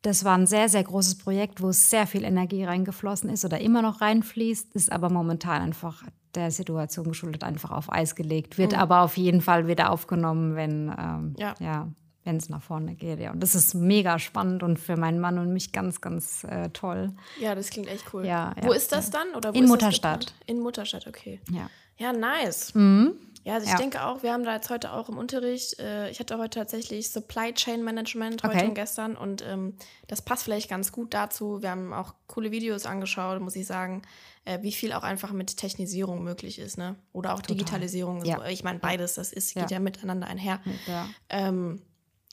Das 0.00 0.24
war 0.24 0.36
ein 0.36 0.46
sehr, 0.46 0.68
sehr 0.68 0.82
großes 0.82 1.18
Projekt, 1.18 1.62
wo 1.62 1.70
sehr 1.70 2.06
viel 2.06 2.24
Energie 2.24 2.64
reingeflossen 2.64 3.30
ist 3.30 3.44
oder 3.44 3.60
immer 3.60 3.82
noch 3.82 4.00
reinfließt, 4.00 4.74
ist 4.74 4.90
aber 4.90 5.10
momentan 5.10 5.62
einfach 5.62 6.02
der 6.34 6.50
Situation 6.50 7.06
geschuldet 7.06 7.44
einfach 7.44 7.70
auf 7.70 7.92
Eis 7.92 8.14
gelegt, 8.14 8.58
wird 8.58 8.72
mhm. 8.72 8.78
aber 8.78 9.02
auf 9.02 9.16
jeden 9.16 9.42
Fall 9.42 9.68
wieder 9.68 9.90
aufgenommen, 9.90 10.56
wenn 10.56 10.92
ähm, 10.98 11.34
ja. 11.38 11.54
ja 11.60 11.88
wenn 12.24 12.36
es 12.36 12.48
nach 12.48 12.62
vorne 12.62 12.94
geht. 12.94 13.20
Ja. 13.20 13.32
Und 13.32 13.40
das 13.40 13.54
ist 13.54 13.74
mega 13.74 14.18
spannend 14.18 14.62
und 14.62 14.78
für 14.78 14.96
meinen 14.96 15.18
Mann 15.18 15.38
und 15.38 15.52
mich 15.52 15.72
ganz, 15.72 16.00
ganz 16.00 16.44
äh, 16.44 16.70
toll. 16.70 17.12
Ja, 17.40 17.54
das 17.54 17.70
klingt 17.70 17.88
echt 17.88 18.12
cool. 18.12 18.24
Ja, 18.24 18.54
wo 18.60 18.70
ja, 18.70 18.76
ist 18.76 18.92
das 18.92 19.10
dann? 19.10 19.34
Oder 19.34 19.54
In 19.54 19.66
Mutterstadt. 19.66 20.34
In 20.46 20.60
Mutterstadt, 20.60 21.06
okay. 21.06 21.40
Ja. 21.50 21.68
Ja, 21.98 22.12
nice. 22.12 22.74
Mhm. 22.74 23.14
Ja, 23.44 23.54
also 23.54 23.66
ich 23.66 23.72
ja. 23.72 23.78
denke 23.78 24.04
auch, 24.04 24.22
wir 24.22 24.32
haben 24.32 24.44
da 24.44 24.54
jetzt 24.54 24.70
heute 24.70 24.92
auch 24.92 25.08
im 25.08 25.18
Unterricht, 25.18 25.78
äh, 25.80 26.08
ich 26.10 26.20
hatte 26.20 26.38
heute 26.38 26.60
tatsächlich 26.60 27.10
Supply 27.10 27.52
Chain 27.52 27.82
Management 27.82 28.44
heute 28.44 28.56
okay. 28.56 28.68
und 28.68 28.74
gestern 28.74 29.16
und 29.16 29.42
ähm, 29.42 29.74
das 30.06 30.22
passt 30.22 30.44
vielleicht 30.44 30.70
ganz 30.70 30.92
gut 30.92 31.12
dazu. 31.12 31.60
Wir 31.60 31.70
haben 31.70 31.92
auch 31.92 32.14
coole 32.28 32.52
Videos 32.52 32.86
angeschaut, 32.86 33.40
muss 33.40 33.56
ich 33.56 33.66
sagen, 33.66 34.02
äh, 34.44 34.62
wie 34.62 34.70
viel 34.70 34.92
auch 34.92 35.02
einfach 35.02 35.32
mit 35.32 35.56
Technisierung 35.56 36.22
möglich 36.22 36.60
ist, 36.60 36.78
ne? 36.78 36.94
Oder 37.12 37.34
auch 37.34 37.42
Total. 37.42 37.56
Digitalisierung. 37.56 38.24
Ja. 38.24 38.46
Ich 38.46 38.62
meine, 38.62 38.78
beides, 38.78 39.14
das 39.14 39.32
ist, 39.32 39.54
geht 39.54 39.72
ja, 39.72 39.80
miteinander 39.80 40.28
einher. 40.28 40.60
Ja. 40.86 41.08
Ähm, 41.28 41.82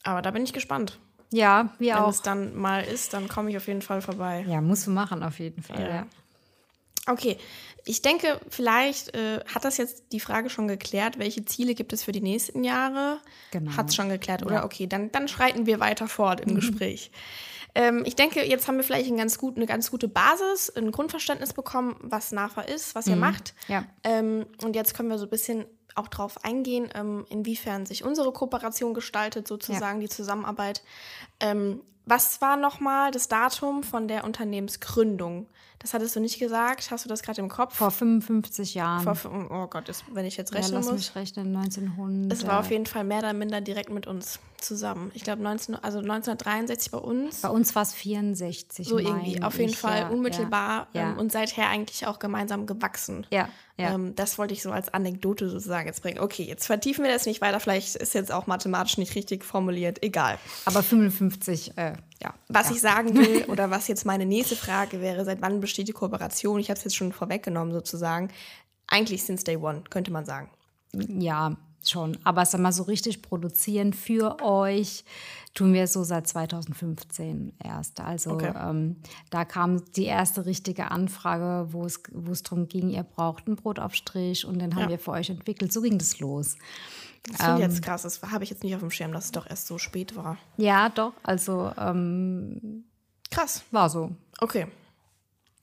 aber 0.03 0.21
da 0.21 0.31
bin 0.31 0.43
ich 0.43 0.53
gespannt. 0.53 0.99
Ja, 1.31 1.73
wir 1.77 1.93
Wenn 1.93 1.99
auch. 1.99 2.03
Wenn 2.05 2.09
es 2.11 2.21
dann 2.21 2.55
mal 2.55 2.83
ist, 2.83 3.13
dann 3.13 3.27
komme 3.27 3.49
ich 3.49 3.57
auf 3.57 3.67
jeden 3.67 3.81
Fall 3.81 4.01
vorbei. 4.01 4.45
Ja, 4.47 4.61
musst 4.61 4.87
du 4.87 4.91
machen, 4.91 5.23
auf 5.23 5.39
jeden 5.39 5.61
Fall. 5.61 5.89
Ja. 5.89 6.07
Okay, 7.07 7.37
ich 7.85 8.01
denke, 8.01 8.39
vielleicht 8.49 9.15
äh, 9.15 9.39
hat 9.53 9.65
das 9.65 9.77
jetzt 9.77 10.11
die 10.11 10.19
Frage 10.19 10.49
schon 10.49 10.67
geklärt, 10.67 11.17
welche 11.17 11.45
Ziele 11.45 11.73
gibt 11.73 11.93
es 11.93 12.03
für 12.03 12.11
die 12.11 12.21
nächsten 12.21 12.63
Jahre? 12.63 13.19
Genau. 13.51 13.75
Hat 13.75 13.89
es 13.89 13.95
schon 13.95 14.09
geklärt, 14.09 14.45
oder? 14.45 14.55
Ja. 14.55 14.65
Okay, 14.65 14.85
dann, 14.85 15.11
dann 15.11 15.27
schreiten 15.27 15.65
wir 15.65 15.79
weiter 15.79 16.07
fort 16.07 16.41
im 16.41 16.51
mhm. 16.51 16.55
Gespräch. 16.55 17.11
Ähm, 17.75 18.03
ich 18.05 18.15
denke, 18.15 18.45
jetzt 18.45 18.67
haben 18.67 18.77
wir 18.77 18.83
vielleicht 18.83 19.09
ein 19.09 19.17
ganz 19.17 19.37
gut, 19.37 19.55
eine 19.55 19.65
ganz 19.65 19.91
gute 19.91 20.07
Basis, 20.07 20.69
ein 20.69 20.91
Grundverständnis 20.91 21.53
bekommen, 21.53 21.95
was 22.01 22.31
NAFA 22.31 22.61
ist, 22.61 22.95
was 22.95 23.07
ihr 23.07 23.15
mhm. 23.15 23.21
macht. 23.21 23.53
Ja. 23.67 23.85
Ähm, 24.03 24.45
und 24.63 24.75
jetzt 24.75 24.95
können 24.95 25.09
wir 25.09 25.17
so 25.17 25.25
ein 25.25 25.29
bisschen 25.29 25.65
auch 25.99 26.07
darauf 26.07 26.43
eingehen, 26.43 26.89
ähm, 26.93 27.25
inwiefern 27.29 27.85
sich 27.85 28.03
unsere 28.03 28.31
Kooperation 28.31 28.93
gestaltet, 28.93 29.47
sozusagen 29.47 30.01
ja. 30.01 30.07
die 30.07 30.13
Zusammenarbeit. 30.13 30.83
Ähm, 31.39 31.81
was 32.05 32.41
war 32.41 32.57
nochmal 32.57 33.11
das 33.11 33.27
Datum 33.27 33.83
von 33.83 34.07
der 34.07 34.23
Unternehmensgründung? 34.23 35.47
Das 35.79 35.93
hattest 35.93 36.15
du 36.15 36.19
nicht 36.19 36.39
gesagt. 36.39 36.91
Hast 36.91 37.05
du 37.05 37.09
das 37.09 37.23
gerade 37.23 37.39
im 37.39 37.47
Kopf? 37.47 37.75
Vor 37.75 37.89
55 37.89 38.73
Jahren. 38.73 39.15
Vor, 39.15 39.47
oh 39.49 39.67
Gott, 39.67 39.87
das, 39.87 40.03
wenn 40.11 40.25
ich 40.25 40.35
jetzt 40.35 40.53
rechnen 40.53 40.71
ja, 40.71 40.77
lass 40.79 40.87
muss. 40.87 40.95
mich 40.95 41.15
rechnen, 41.15 41.55
1900. 41.55 42.33
Es 42.33 42.45
war 42.45 42.59
auf 42.59 42.69
jeden 42.69 42.85
Fall 42.85 43.05
mehr 43.05 43.19
oder 43.19 43.31
minder 43.31 43.61
direkt 43.61 43.89
mit 43.89 44.05
uns 44.05 44.39
zusammen. 44.57 45.09
Ich 45.13 45.23
glaube, 45.23 45.41
19, 45.41 45.75
also 45.75 45.99
1963 45.99 46.91
bei 46.91 46.97
uns. 46.97 47.41
Bei 47.41 47.49
uns 47.49 47.73
war 47.75 47.83
es 47.83 47.93
64. 47.93 48.89
So 48.89 48.97
irgendwie, 48.97 49.41
auf 49.41 49.57
jeden 49.57 49.69
ich, 49.71 49.77
Fall 49.77 50.01
ja, 50.01 50.09
unmittelbar 50.09 50.87
ja, 50.91 51.11
ähm, 51.11 51.17
und 51.17 51.31
seither 51.31 51.69
eigentlich 51.69 52.05
auch 52.07 52.19
gemeinsam 52.19 52.65
gewachsen. 52.65 53.25
Ja. 53.29 53.47
Ja. 53.79 53.93
Ähm, 53.93 54.13
das 54.13 54.37
wollte 54.37 54.53
ich 54.53 54.61
so 54.61 54.71
als 54.71 54.93
Anekdote 54.93 55.49
sozusagen 55.49 55.87
jetzt 55.87 56.01
bringen. 56.01 56.19
Okay, 56.19 56.43
jetzt 56.43 56.65
vertiefen 56.65 57.05
wir 57.05 57.11
das 57.11 57.25
nicht 57.25 57.39
weiter. 57.39 57.61
Vielleicht 57.61 57.95
ist 57.95 58.13
jetzt 58.13 58.31
auch 58.31 58.45
mathematisch 58.45 58.97
nicht 58.97 59.15
richtig 59.15 59.45
formuliert. 59.45 60.03
Egal. 60.03 60.37
Aber 60.65 60.83
55, 60.83 61.77
äh, 61.77 61.93
ja. 62.21 62.33
Was 62.49 62.69
ja. 62.69 62.75
ich 62.75 62.81
sagen 62.81 63.15
will 63.15 63.45
oder 63.47 63.71
was 63.71 63.87
jetzt 63.87 64.05
meine 64.05 64.25
nächste 64.25 64.57
Frage 64.57 64.99
wäre, 64.99 65.23
seit 65.23 65.41
wann 65.41 65.61
besteht 65.61 65.87
die 65.87 65.93
Kooperation? 65.93 66.59
Ich 66.59 66.69
habe 66.69 66.77
es 66.77 66.83
jetzt 66.83 66.97
schon 66.97 67.13
vorweggenommen 67.13 67.73
sozusagen. 67.73 68.29
Eigentlich 68.87 69.23
since 69.23 69.45
day 69.45 69.55
one, 69.55 69.83
könnte 69.89 70.11
man 70.11 70.25
sagen. 70.25 70.49
Ja, 70.93 71.55
schon. 71.83 72.17
Aber 72.23 72.45
sag 72.45 72.61
mal, 72.61 72.71
so 72.71 72.83
richtig 72.83 73.21
produzieren 73.21 73.93
für 73.93 74.41
euch 74.41 75.03
tun 75.53 75.73
wir 75.73 75.87
so 75.87 76.03
seit 76.03 76.27
2015 76.27 77.53
erst. 77.63 77.99
Also 78.01 78.31
okay. 78.31 78.53
ähm, 78.55 78.97
da 79.29 79.45
kam 79.45 79.83
die 79.93 80.05
erste 80.05 80.45
richtige 80.45 80.91
Anfrage, 80.91 81.73
wo 81.73 81.85
es, 81.85 82.01
wo 82.11 82.31
es 82.31 82.43
darum 82.43 82.67
ging, 82.67 82.89
ihr 82.89 83.03
braucht 83.03 83.47
einen 83.47 83.55
Brotaufstrich 83.55 84.45
und 84.45 84.59
den 84.59 84.75
haben 84.75 84.83
ja. 84.83 84.89
wir 84.89 84.99
für 84.99 85.11
euch 85.11 85.29
entwickelt. 85.29 85.73
So 85.73 85.81
ging 85.81 85.97
das 85.97 86.19
los. 86.19 86.55
Das 87.23 87.37
finde 87.37 87.59
ich 87.59 87.65
ähm, 87.65 87.71
jetzt 87.71 87.81
krass. 87.81 88.03
Das 88.03 88.21
habe 88.21 88.43
ich 88.43 88.49
jetzt 88.49 88.63
nicht 88.63 88.75
auf 88.75 88.81
dem 88.81 88.91
Schirm, 88.91 89.11
dass 89.11 89.25
es 89.25 89.31
doch 89.31 89.49
erst 89.49 89.67
so 89.67 89.77
spät 89.77 90.15
war. 90.15 90.37
Ja, 90.57 90.89
doch. 90.89 91.13
Also 91.23 91.71
ähm, 91.77 92.85
krass. 93.29 93.63
War 93.71 93.89
so. 93.89 94.11
Okay. 94.39 94.67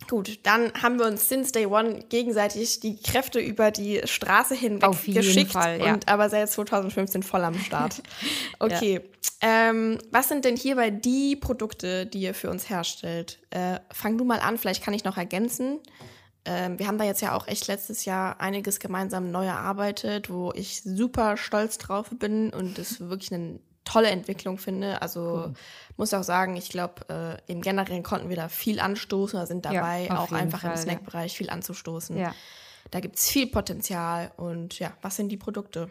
Gut, 0.09 0.39
dann 0.45 0.73
haben 0.81 0.99
wir 0.99 1.07
uns 1.07 1.29
since 1.29 1.51
day 1.51 1.67
one 1.67 2.01
gegenseitig 2.09 2.81
die 2.81 3.01
Kräfte 3.01 3.41
über 3.41 3.71
die 3.71 4.03
Straße 4.05 4.55
hinweg 4.55 4.89
Auf 4.89 5.07
jeden 5.07 5.21
geschickt. 5.21 5.53
Fall, 5.53 5.81
ja. 5.81 5.95
und 5.95 6.07
aber 6.07 6.31
seit 6.31 6.49
2015 6.49 7.23
voll 7.23 7.43
am 7.43 7.59
Start. 7.59 8.03
Okay. 8.59 9.01
ja. 9.43 9.71
ähm, 9.71 9.99
was 10.11 10.29
sind 10.29 10.45
denn 10.45 10.57
hierbei 10.57 10.91
die 10.91 11.37
Produkte, 11.37 12.07
die 12.07 12.21
ihr 12.21 12.35
für 12.35 12.51
uns 12.51 12.71
herstellt? 12.71 13.39
Äh, 13.51 13.81
fang 13.91 14.17
du 14.17 14.25
mal 14.25 14.41
an, 14.41 14.59
vielleicht 14.59 14.83
kann 14.83 14.95
ich 14.95 15.05
noch 15.05 15.17
ergänzen. 15.17 15.81
Ähm, 16.45 16.79
wir 16.79 16.87
haben 16.87 16.99
da 16.99 17.05
jetzt 17.05 17.21
ja 17.21 17.35
auch 17.35 17.49
echt 17.49 17.67
letztes 17.67 18.05
Jahr 18.05 18.41
einiges 18.41 18.79
gemeinsam 18.79 19.31
neu 19.31 19.45
erarbeitet, 19.45 20.31
wo 20.31 20.53
ich 20.55 20.83
super 20.83 21.37
stolz 21.37 21.79
drauf 21.79 22.11
bin 22.19 22.51
und 22.51 22.79
es 22.79 23.01
wirklich 23.01 23.35
eine 23.35 23.59
tolle 23.87 24.11
Entwicklung 24.11 24.59
finde. 24.59 25.01
Also 25.01 25.21
cool. 25.21 25.55
muss 25.97 26.13
auch 26.13 26.23
sagen, 26.23 26.57
ich 26.57 26.69
glaube, 26.69 27.41
äh, 27.49 27.53
im 27.53 27.63
Generellen 27.63 28.03
konnten 28.03 28.29
wir 28.29 28.37
da 28.37 28.49
viel 28.51 28.81
anstoßen 28.81 29.39
oder 29.39 29.47
sind 29.47 29.65
dabei, 29.65 30.07
ja, 30.07 30.19
auch 30.19 30.33
einfach 30.33 30.61
Fall, 30.61 30.73
im 30.73 30.77
Snackbereich 30.77 31.33
ja. 31.33 31.39
viel 31.39 31.49
anzustoßen. 31.49 32.19
Ja. 32.19 32.35
Da 32.91 33.01
gibt 33.01 33.17
es 33.17 33.29
viel 33.31 33.47
Potenzial 33.47 34.31
und 34.37 34.79
ja, 34.79 34.93
was 35.01 35.17
sind 35.17 35.31
die 35.31 35.37
Produkte? 35.37 35.89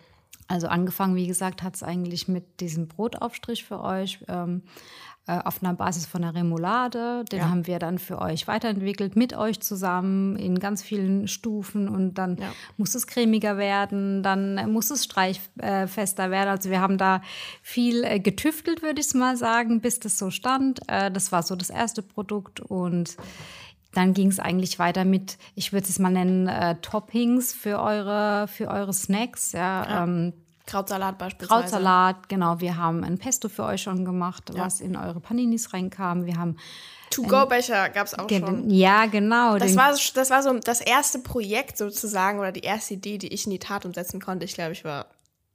Also 0.47 0.67
angefangen, 0.67 1.15
wie 1.15 1.27
gesagt, 1.27 1.63
hat 1.63 1.75
es 1.75 1.83
eigentlich 1.83 2.27
mit 2.27 2.59
diesem 2.59 2.87
Brotaufstrich 2.87 3.65
für 3.65 3.81
euch. 3.81 4.19
Ähm, 4.27 4.61
äh, 5.27 5.39
auf 5.43 5.63
einer 5.63 5.73
Basis 5.73 6.05
von 6.05 6.23
einer 6.23 6.35
Remoulade. 6.35 7.25
Den 7.31 7.39
ja. 7.39 7.49
haben 7.49 7.65
wir 7.65 7.79
dann 7.79 7.97
für 7.97 8.21
euch 8.21 8.47
weiterentwickelt, 8.47 9.15
mit 9.15 9.35
euch 9.35 9.59
zusammen 9.59 10.35
in 10.35 10.59
ganz 10.59 10.83
vielen 10.83 11.27
Stufen 11.27 11.89
und 11.89 12.13
dann 12.19 12.37
ja. 12.37 12.51
muss 12.77 12.93
es 12.93 13.07
cremiger 13.07 13.57
werden, 13.57 14.21
dann 14.21 14.71
muss 14.71 14.91
es 14.91 15.03
streichfester 15.03 16.29
werden. 16.29 16.49
Also 16.49 16.69
wir 16.69 16.79
haben 16.79 16.99
da 16.99 17.23
viel 17.63 18.03
äh, 18.03 18.19
getüftelt, 18.19 18.83
würde 18.83 19.01
ich 19.01 19.15
mal 19.15 19.35
sagen, 19.35 19.81
bis 19.81 19.99
das 19.99 20.19
so 20.19 20.29
stand. 20.29 20.81
Äh, 20.87 21.09
das 21.09 21.31
war 21.31 21.41
so 21.41 21.55
das 21.55 21.71
erste 21.71 22.03
Produkt 22.03 22.59
und 22.59 23.17
dann 23.95 24.13
ging 24.13 24.29
es 24.29 24.39
eigentlich 24.39 24.77
weiter 24.77 25.05
mit, 25.05 25.37
ich 25.55 25.73
würde 25.73 25.87
es 25.87 25.99
mal 25.99 26.11
nennen, 26.11 26.47
äh, 26.47 26.75
Toppings 26.81 27.53
für 27.53 27.79
eure, 27.79 28.47
für 28.47 28.67
eure 28.67 28.93
Snacks. 28.93 29.53
Ja, 29.53 29.83
ja. 29.83 30.03
Ähm, 30.03 30.33
Krautsalat 30.65 31.17
beispielsweise. 31.17 31.61
Krautsalat, 31.61 32.27
genau. 32.27 32.59
Wir 32.59 32.77
haben 32.77 33.03
ein 33.03 33.17
Pesto 33.17 33.49
für 33.49 33.63
euch 33.65 33.83
schon 33.83 34.03
gemacht, 34.03 34.51
ja. 34.53 34.65
was 34.65 34.81
in 34.81 34.95
eure 34.95 35.19
Paninis 35.19 35.73
reinkam. 35.73 36.25
Wir 36.25 36.37
haben 36.37 36.57
To-Go-Becher 37.11 37.89
gab 37.89 38.07
es 38.07 38.17
auch 38.17 38.27
schon. 38.27 38.69
Ja, 38.69 39.05
genau. 39.05 39.57
Das 39.57 39.75
war, 39.75 39.91
das 39.91 40.29
war 40.29 40.43
so 40.43 40.57
das 40.59 40.81
erste 40.81 41.19
Projekt 41.19 41.77
sozusagen 41.77 42.39
oder 42.39 42.51
die 42.51 42.61
erste 42.61 42.95
Idee, 42.95 43.17
die 43.17 43.27
ich 43.27 43.45
in 43.45 43.51
die 43.51 43.59
Tat 43.59 43.85
umsetzen 43.85 44.19
konnte. 44.19 44.45
Ich 44.45 44.55
glaube, 44.55 44.71
ich 44.71 44.83
war 44.83 45.05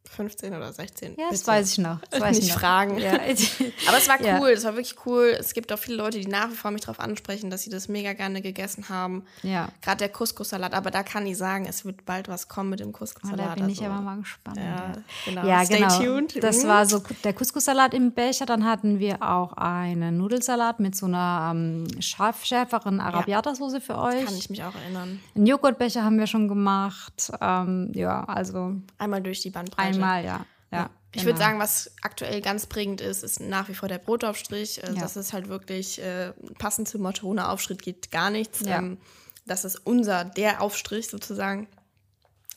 15 0.09 0.55
oder 0.55 0.73
16. 0.73 1.15
Ja, 1.17 1.31
das 1.31 1.47
weiß 1.47 1.73
ich 1.73 1.79
noch. 1.79 2.01
Das 2.11 2.21
weiß 2.21 2.37
nicht 2.37 2.49
ich 2.49 2.53
noch. 2.53 2.61
fragen. 2.61 2.99
Ja. 2.99 3.13
Aber 3.89 3.99
es 3.99 4.09
war 4.09 4.19
cool, 4.21 4.51
es 4.51 4.65
war 4.65 4.75
wirklich 4.75 4.97
cool. 5.07 5.37
Es 5.39 5.55
gibt 5.55 5.73
auch 5.73 5.79
viele 5.79 5.97
Leute, 5.99 6.19
die 6.19 6.27
nach 6.27 6.51
wie 6.51 6.55
vor 6.55 6.71
mich 6.73 6.81
darauf 6.81 6.99
ansprechen, 6.99 7.49
dass 7.51 7.63
sie 7.63 7.71
das 7.71 7.89
mega 7.89 8.13
gerne 8.13 8.43
gegessen 8.43 8.89
haben. 8.89 9.25
Ja. 9.43 9.69
Gerade 9.83 9.99
der 9.99 10.09
Couscous-Salat. 10.09 10.75
Aber 10.75 10.91
da 10.91 11.03
kann 11.03 11.27
ich 11.27 11.37
sagen, 11.37 11.67
es 11.67 11.85
wird 11.85 12.05
bald 12.07 12.29
was 12.29 12.49
kommen 12.49 12.71
mit 12.71 12.81
dem 12.81 12.93
Couscous-Salat. 12.93 13.41
Oh, 13.41 13.49
da 13.49 13.55
bin 13.55 13.65
also, 13.65 13.81
ich 13.81 13.87
aber 13.87 14.01
mal 14.01 14.17
gespannt. 14.19 14.57
Ja, 14.57 14.93
genau. 15.25 15.47
Ja, 15.47 15.65
Stay 15.65 15.79
genau. 15.79 15.99
tuned. 15.99 16.43
Das 16.43 16.65
mhm. 16.65 16.69
war 16.69 16.87
so 16.87 17.03
der 17.23 17.33
Couscous-Salat 17.33 17.95
im 17.95 18.13
Becher. 18.13 18.47
Dann 18.47 18.65
hatten 18.65 18.99
wir 18.99 19.23
auch 19.23 19.53
einen 19.53 20.17
Nudelsalat 20.17 20.81
mit 20.81 20.97
so 20.97 21.07
einer 21.07 21.53
ähm, 21.55 21.87
scharf, 22.01 22.45
schärferen 22.45 23.01
Arabiata-Soße 23.01 23.81
für 23.81 23.97
euch. 23.97 24.25
Kann 24.25 24.37
ich 24.37 24.51
mich 24.51 24.65
auch 24.65 24.75
erinnern. 24.75 25.21
Einen 25.37 25.47
Joghurtbecher 25.47 26.03
haben 26.03 26.19
wir 26.19 26.27
schon 26.27 26.49
gemacht. 26.49 27.31
Ähm, 27.41 27.93
ja, 27.95 28.25
also. 28.25 28.75
Einmal 28.99 29.23
durch 29.23 29.41
die 29.41 29.51
Bandbreite. 29.51 29.90
Einmal, 29.95 30.25
ja. 30.25 30.47
Ja, 30.73 30.91
ich 31.13 31.25
würde 31.25 31.35
genau. 31.35 31.47
sagen, 31.47 31.59
was 31.59 31.91
aktuell 32.03 32.41
ganz 32.41 32.67
prägend 32.67 33.01
ist, 33.01 33.25
ist 33.25 33.41
nach 33.41 33.69
wie 33.69 33.75
vor 33.75 33.89
der 33.89 33.99
Brotaufstrich. 33.99 34.83
Also 34.85 34.95
ja. 34.95 35.03
Das 35.03 35.17
ist 35.17 35.33
halt 35.33 35.49
wirklich 35.49 36.01
äh, 36.01 36.33
passend 36.59 36.89
zum 36.89 37.03
Motto, 37.03 37.27
ohne 37.27 37.49
Aufstrich 37.49 37.79
geht 37.79 38.11
gar 38.13 38.31
nichts. 38.31 38.61
Ja. 38.61 38.79
Ähm, 38.79 38.99
das 39.47 39.65
ist 39.65 39.85
unser, 39.85 40.25
der 40.25 40.61
Aufstrich 40.61 41.09
sozusagen. 41.09 41.67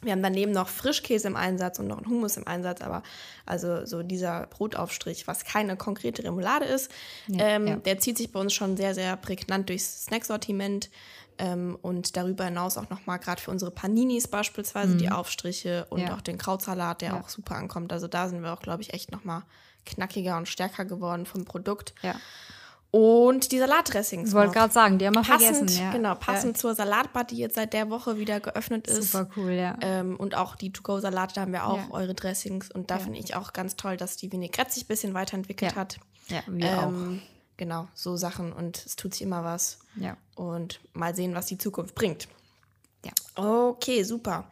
Wir 0.01 0.11
haben 0.11 0.21
daneben 0.21 0.51
noch 0.51 0.67
Frischkäse 0.67 1.27
im 1.27 1.35
Einsatz 1.35 1.79
und 1.79 1.87
noch 1.87 1.97
einen 1.97 2.07
Hummus 2.07 2.37
im 2.37 2.45
Einsatz, 2.45 2.81
aber 2.81 3.03
also 3.45 3.85
so 3.85 4.03
dieser 4.03 4.47
Brotaufstrich, 4.47 5.27
was 5.27 5.45
keine 5.45 5.77
konkrete 5.77 6.23
Remoulade 6.25 6.65
ist, 6.65 6.91
ja, 7.27 7.45
ähm, 7.47 7.81
der 7.83 7.99
zieht 7.99 8.17
sich 8.17 8.31
bei 8.31 8.39
uns 8.39 8.53
schon 8.53 8.75
sehr, 8.75 8.93
sehr 8.93 9.15
prägnant 9.15 9.69
durchs 9.69 10.03
Snacksortiment. 10.03 10.89
Ähm, 11.37 11.77
und 11.81 12.15
darüber 12.15 12.45
hinaus 12.45 12.77
auch 12.77 12.89
nochmal 12.89 13.19
gerade 13.19 13.41
für 13.41 13.51
unsere 13.51 13.71
Paninis 13.71 14.27
beispielsweise 14.27 14.93
mhm. 14.93 14.97
die 14.99 15.09
Aufstriche 15.09 15.85
und 15.89 16.01
ja. 16.01 16.13
auch 16.15 16.21
den 16.21 16.37
Krautsalat, 16.37 17.01
der 17.01 17.09
ja. 17.09 17.19
auch 17.19 17.29
super 17.29 17.55
ankommt. 17.55 17.91
Also 17.91 18.07
da 18.07 18.29
sind 18.29 18.41
wir 18.41 18.53
auch, 18.53 18.61
glaube 18.61 18.81
ich, 18.81 18.93
echt 18.93 19.11
nochmal 19.11 19.43
knackiger 19.85 20.37
und 20.37 20.47
stärker 20.47 20.85
geworden 20.85 21.25
vom 21.25 21.45
Produkt. 21.45 21.93
Ja. 22.01 22.15
Und 22.91 23.51
die 23.51 23.57
Salatdressings. 23.57 24.29
Ich 24.29 24.35
wollte 24.35 24.53
gerade 24.53 24.71
sagen, 24.71 24.99
die 24.99 25.07
haben 25.07 25.15
wir 25.15 25.23
passend, 25.23 25.55
vergessen. 25.57 25.81
Ja. 25.81 25.91
genau, 25.91 26.13
passend 26.13 26.59
zur 26.59 26.75
Salatbar, 26.75 27.23
die 27.23 27.37
jetzt 27.37 27.55
seit 27.55 27.73
der 27.73 27.89
Woche 27.89 28.19
wieder 28.19 28.39
geöffnet 28.39 28.87
Ja. 28.87 28.93
ist. 28.93 29.13
Super 29.13 29.29
cool, 29.35 29.51
ja. 29.51 29.75
Ähm, 29.81 30.15
und 30.15 30.35
auch 30.35 30.55
die 30.55 30.71
To-Go-Salate, 30.71 31.33
da 31.33 31.41
haben 31.41 31.53
wir 31.53 31.65
auch 31.65 31.77
Ja. 31.77 31.87
eure 31.89 32.13
Dressings. 32.13 32.69
Und 32.69 32.91
da 32.91 32.97
Ja. 32.97 33.03
finde 33.03 33.17
ich 33.17 33.35
auch 33.35 33.51
ganz 33.51 33.75
toll, 33.77 33.97
dass 33.97 34.15
die 34.15 34.31
Vinaigrette 34.31 34.71
sich 34.71 34.83
ein 34.83 34.87
bisschen 34.87 35.15
weiterentwickelt 35.15 35.71
Ja. 35.71 35.77
hat. 35.77 35.97
ja, 36.27 36.41
wir 36.45 36.67
Ähm, 36.67 37.21
genau, 37.57 37.87
so 37.93 38.15
Sachen. 38.15 38.53
Und 38.53 38.85
es 38.85 38.95
tut 38.95 39.13
sich 39.13 39.21
immer 39.21 39.43
was. 39.43 39.79
Ja. 39.95 40.17
Und 40.35 40.79
mal 40.93 41.15
sehen, 41.15 41.35
was 41.35 41.45
die 41.45 41.57
Zukunft 41.57 41.95
bringt. 41.95 42.27
Ja. 43.05 43.11
Okay, 43.35 44.03
super. 44.03 44.45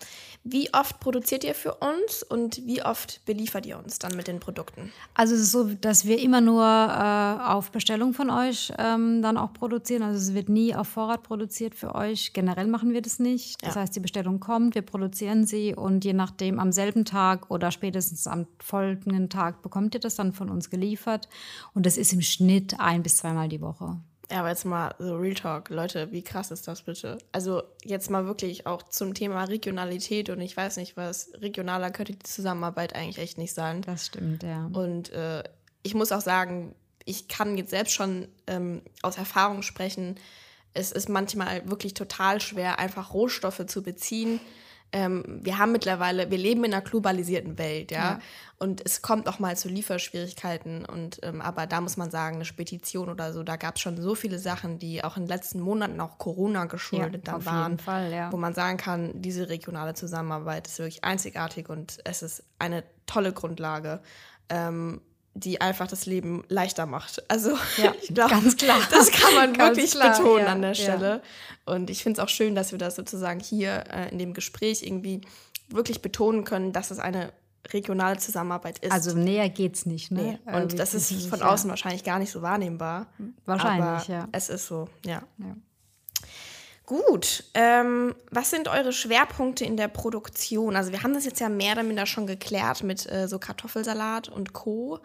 Wie 0.43 0.73
oft 0.73 0.99
produziert 0.99 1.43
ihr 1.43 1.53
für 1.53 1.75
uns 1.75 2.23
und 2.23 2.65
wie 2.65 2.81
oft 2.83 3.23
beliefert 3.25 3.67
ihr 3.67 3.77
uns 3.77 3.99
dann 3.99 4.15
mit 4.15 4.27
den 4.27 4.39
Produkten? 4.39 4.91
Also 5.13 5.35
es 5.35 5.41
ist 5.41 5.51
so, 5.51 5.65
dass 5.65 6.05
wir 6.05 6.19
immer 6.19 6.41
nur 6.41 6.63
äh, 6.65 7.43
auf 7.43 7.71
Bestellung 7.71 8.13
von 8.13 8.31
euch 8.31 8.73
ähm, 8.79 9.21
dann 9.21 9.37
auch 9.37 9.53
produzieren. 9.53 10.01
Also 10.01 10.17
es 10.17 10.33
wird 10.33 10.49
nie 10.49 10.73
auf 10.73 10.87
Vorrat 10.87 11.21
produziert 11.21 11.75
für 11.75 11.93
euch. 11.93 12.33
Generell 12.33 12.65
machen 12.65 12.91
wir 12.91 13.03
das 13.03 13.19
nicht. 13.19 13.63
Das 13.63 13.75
Ja. 13.75 13.81
heißt, 13.81 13.95
die 13.95 13.99
Bestellung 13.99 14.39
kommt, 14.39 14.73
wir 14.73 14.81
produzieren 14.81 15.45
sie 15.45 15.75
und 15.75 16.03
je 16.03 16.13
nachdem 16.13 16.59
am 16.59 16.71
selben 16.71 17.05
Tag 17.05 17.51
oder 17.51 17.69
spätestens 17.69 18.25
am 18.25 18.47
folgenden 18.59 19.29
Tag 19.29 19.61
bekommt 19.61 19.93
ihr 19.93 19.99
das 20.01 20.15
dann 20.15 20.33
von 20.33 20.49
uns 20.49 20.71
geliefert. 20.71 21.29
Und 21.75 21.85
das 21.85 21.97
ist 21.97 22.13
im 22.13 22.21
Schnitt 22.21 22.79
ein 22.79 23.03
bis 23.03 23.17
zweimal 23.17 23.47
die 23.47 23.61
Woche. 23.61 23.97
Ja, 24.31 24.39
aber 24.39 24.49
jetzt 24.49 24.65
mal 24.65 24.95
so 24.97 25.17
Real 25.17 25.33
Talk, 25.33 25.69
Leute, 25.69 26.11
wie 26.11 26.23
krass 26.23 26.51
ist 26.51 26.67
das 26.67 26.83
bitte? 26.83 27.17
Also 27.33 27.63
jetzt 27.83 28.09
mal 28.09 28.25
wirklich 28.25 28.65
auch 28.65 28.83
zum 28.83 29.13
Thema 29.13 29.43
Regionalität 29.43 30.29
und 30.29 30.39
ich 30.39 30.55
weiß 30.55 30.77
nicht 30.77 30.95
was, 30.95 31.31
regionaler 31.41 31.91
könnte 31.91 32.13
die 32.13 32.19
Zusammenarbeit 32.19 32.95
eigentlich 32.95 33.17
echt 33.17 33.37
nicht 33.37 33.53
sein. 33.53 33.81
Das 33.81 34.05
stimmt, 34.05 34.43
ja. 34.43 34.69
Und 34.71 35.11
äh, 35.11 35.43
ich 35.83 35.95
muss 35.95 36.13
auch 36.13 36.21
sagen, 36.21 36.75
ich 37.03 37.27
kann 37.27 37.57
jetzt 37.57 37.71
selbst 37.71 37.93
schon 37.93 38.29
ähm, 38.47 38.81
aus 39.01 39.17
Erfahrung 39.17 39.63
sprechen, 39.63 40.15
es 40.73 40.91
ist 40.91 41.09
manchmal 41.09 41.69
wirklich 41.69 41.93
total 41.93 42.39
schwer, 42.39 42.79
einfach 42.79 43.13
Rohstoffe 43.13 43.65
zu 43.65 43.83
beziehen. 43.83 44.39
Ähm, 44.93 45.23
wir 45.41 45.57
haben 45.57 45.71
mittlerweile, 45.71 46.29
wir 46.31 46.37
leben 46.37 46.63
in 46.65 46.73
einer 46.73 46.83
globalisierten 46.83 47.57
Welt, 47.57 47.91
ja. 47.91 47.97
Ja. 47.97 48.19
Und 48.57 48.81
es 48.85 49.01
kommt 49.01 49.27
auch 49.27 49.39
mal 49.39 49.55
zu 49.55 49.69
Lieferschwierigkeiten. 49.69 50.85
Und 50.85 51.19
ähm, 51.23 51.41
aber 51.41 51.65
da 51.65 51.81
muss 51.81 51.97
man 51.97 52.11
sagen, 52.11 52.35
eine 52.35 52.45
Spedition 52.45 53.09
oder 53.09 53.33
so, 53.33 53.41
da 53.43 53.55
gab 53.55 53.75
es 53.75 53.81
schon 53.81 53.99
so 54.01 54.15
viele 54.15 54.37
Sachen, 54.37 54.79
die 54.79 55.03
auch 55.03 55.17
in 55.17 55.23
den 55.23 55.29
letzten 55.29 55.61
Monaten 55.61 55.99
auch 55.99 56.17
Corona 56.17 56.65
geschuldet 56.65 57.25
Ja, 57.27 57.33
dann 57.33 57.45
waren. 57.45 57.79
Fall, 57.79 58.11
ja. 58.11 58.31
Wo 58.31 58.37
man 58.37 58.53
sagen 58.53 58.77
kann, 58.77 59.21
diese 59.21 59.49
regionale 59.49 59.93
Zusammenarbeit 59.93 60.67
ist 60.67 60.77
wirklich 60.79 61.03
einzigartig 61.03 61.69
und 61.69 61.99
es 62.03 62.21
ist 62.21 62.43
eine 62.59 62.83
tolle 63.05 63.33
Grundlage. 63.33 64.01
Ähm, 64.49 65.01
die 65.33 65.61
einfach 65.61 65.87
das 65.87 66.05
Leben 66.05 66.43
leichter 66.49 66.85
macht. 66.85 67.23
Also 67.29 67.51
Ja, 67.77 67.93
ich 68.01 68.13
glaube, 68.13 68.31
ganz 68.31 68.57
klar. 68.57 68.79
das 68.91 69.11
kann 69.11 69.33
man 69.35 69.57
wirklich 69.57 69.91
klar, 69.91 70.17
betonen 70.17 70.45
ja, 70.45 70.51
an 70.51 70.61
der 70.61 70.73
ja. 70.73 70.83
Stelle. 70.83 71.21
Und 71.65 71.89
ich 71.89 72.03
finde 72.03 72.19
es 72.19 72.25
auch 72.25 72.29
schön, 72.29 72.55
dass 72.55 72.71
wir 72.71 72.79
das 72.79 72.95
sozusagen 72.95 73.39
hier 73.39 73.83
äh, 73.91 74.09
in 74.11 74.19
dem 74.19 74.33
Gespräch 74.33 74.83
irgendwie 74.83 75.21
wirklich 75.69 76.01
betonen 76.01 76.43
können, 76.43 76.73
dass 76.73 76.91
es 76.91 76.99
eine 76.99 77.31
regionale 77.71 78.17
Zusammenarbeit 78.17 78.79
ist. 78.79 78.91
Also 78.91 79.15
näher 79.17 79.47
geht's 79.49 79.85
nicht, 79.85 80.11
Nee. 80.11 80.21
ne? 80.21 80.39
Äh, 80.45 80.61
Und 80.61 80.79
das 80.79 80.93
ist 80.93 81.27
von 81.27 81.39
ja. 81.39 81.49
außen 81.49 81.69
wahrscheinlich 81.69 82.03
gar 82.03 82.19
nicht 82.19 82.31
so 82.31 82.41
wahrnehmbar. 82.41 83.07
Wahrscheinlich, 83.45 84.07
ja. 84.07 84.27
Es 84.31 84.49
ist 84.49 84.67
so, 84.67 84.89
ja. 85.05 85.23
Ja. 86.91 86.97
Gut. 86.97 87.43
Ähm, 87.53 88.15
was 88.29 88.49
sind 88.49 88.67
eure 88.67 88.93
Schwerpunkte 88.93 89.65
in 89.65 89.77
der 89.77 89.87
Produktion? 89.87 90.75
Also 90.75 90.91
wir 90.91 91.03
haben 91.03 91.13
das 91.13 91.25
jetzt 91.25 91.39
ja 91.39 91.49
mehr 91.49 91.73
oder 91.73 91.83
minder 91.83 92.05
schon 92.05 92.27
geklärt 92.27 92.83
mit 92.83 93.09
äh, 93.09 93.27
so 93.27 93.39
Kartoffelsalat 93.39 94.29
und 94.29 94.53
Co. 94.53 94.99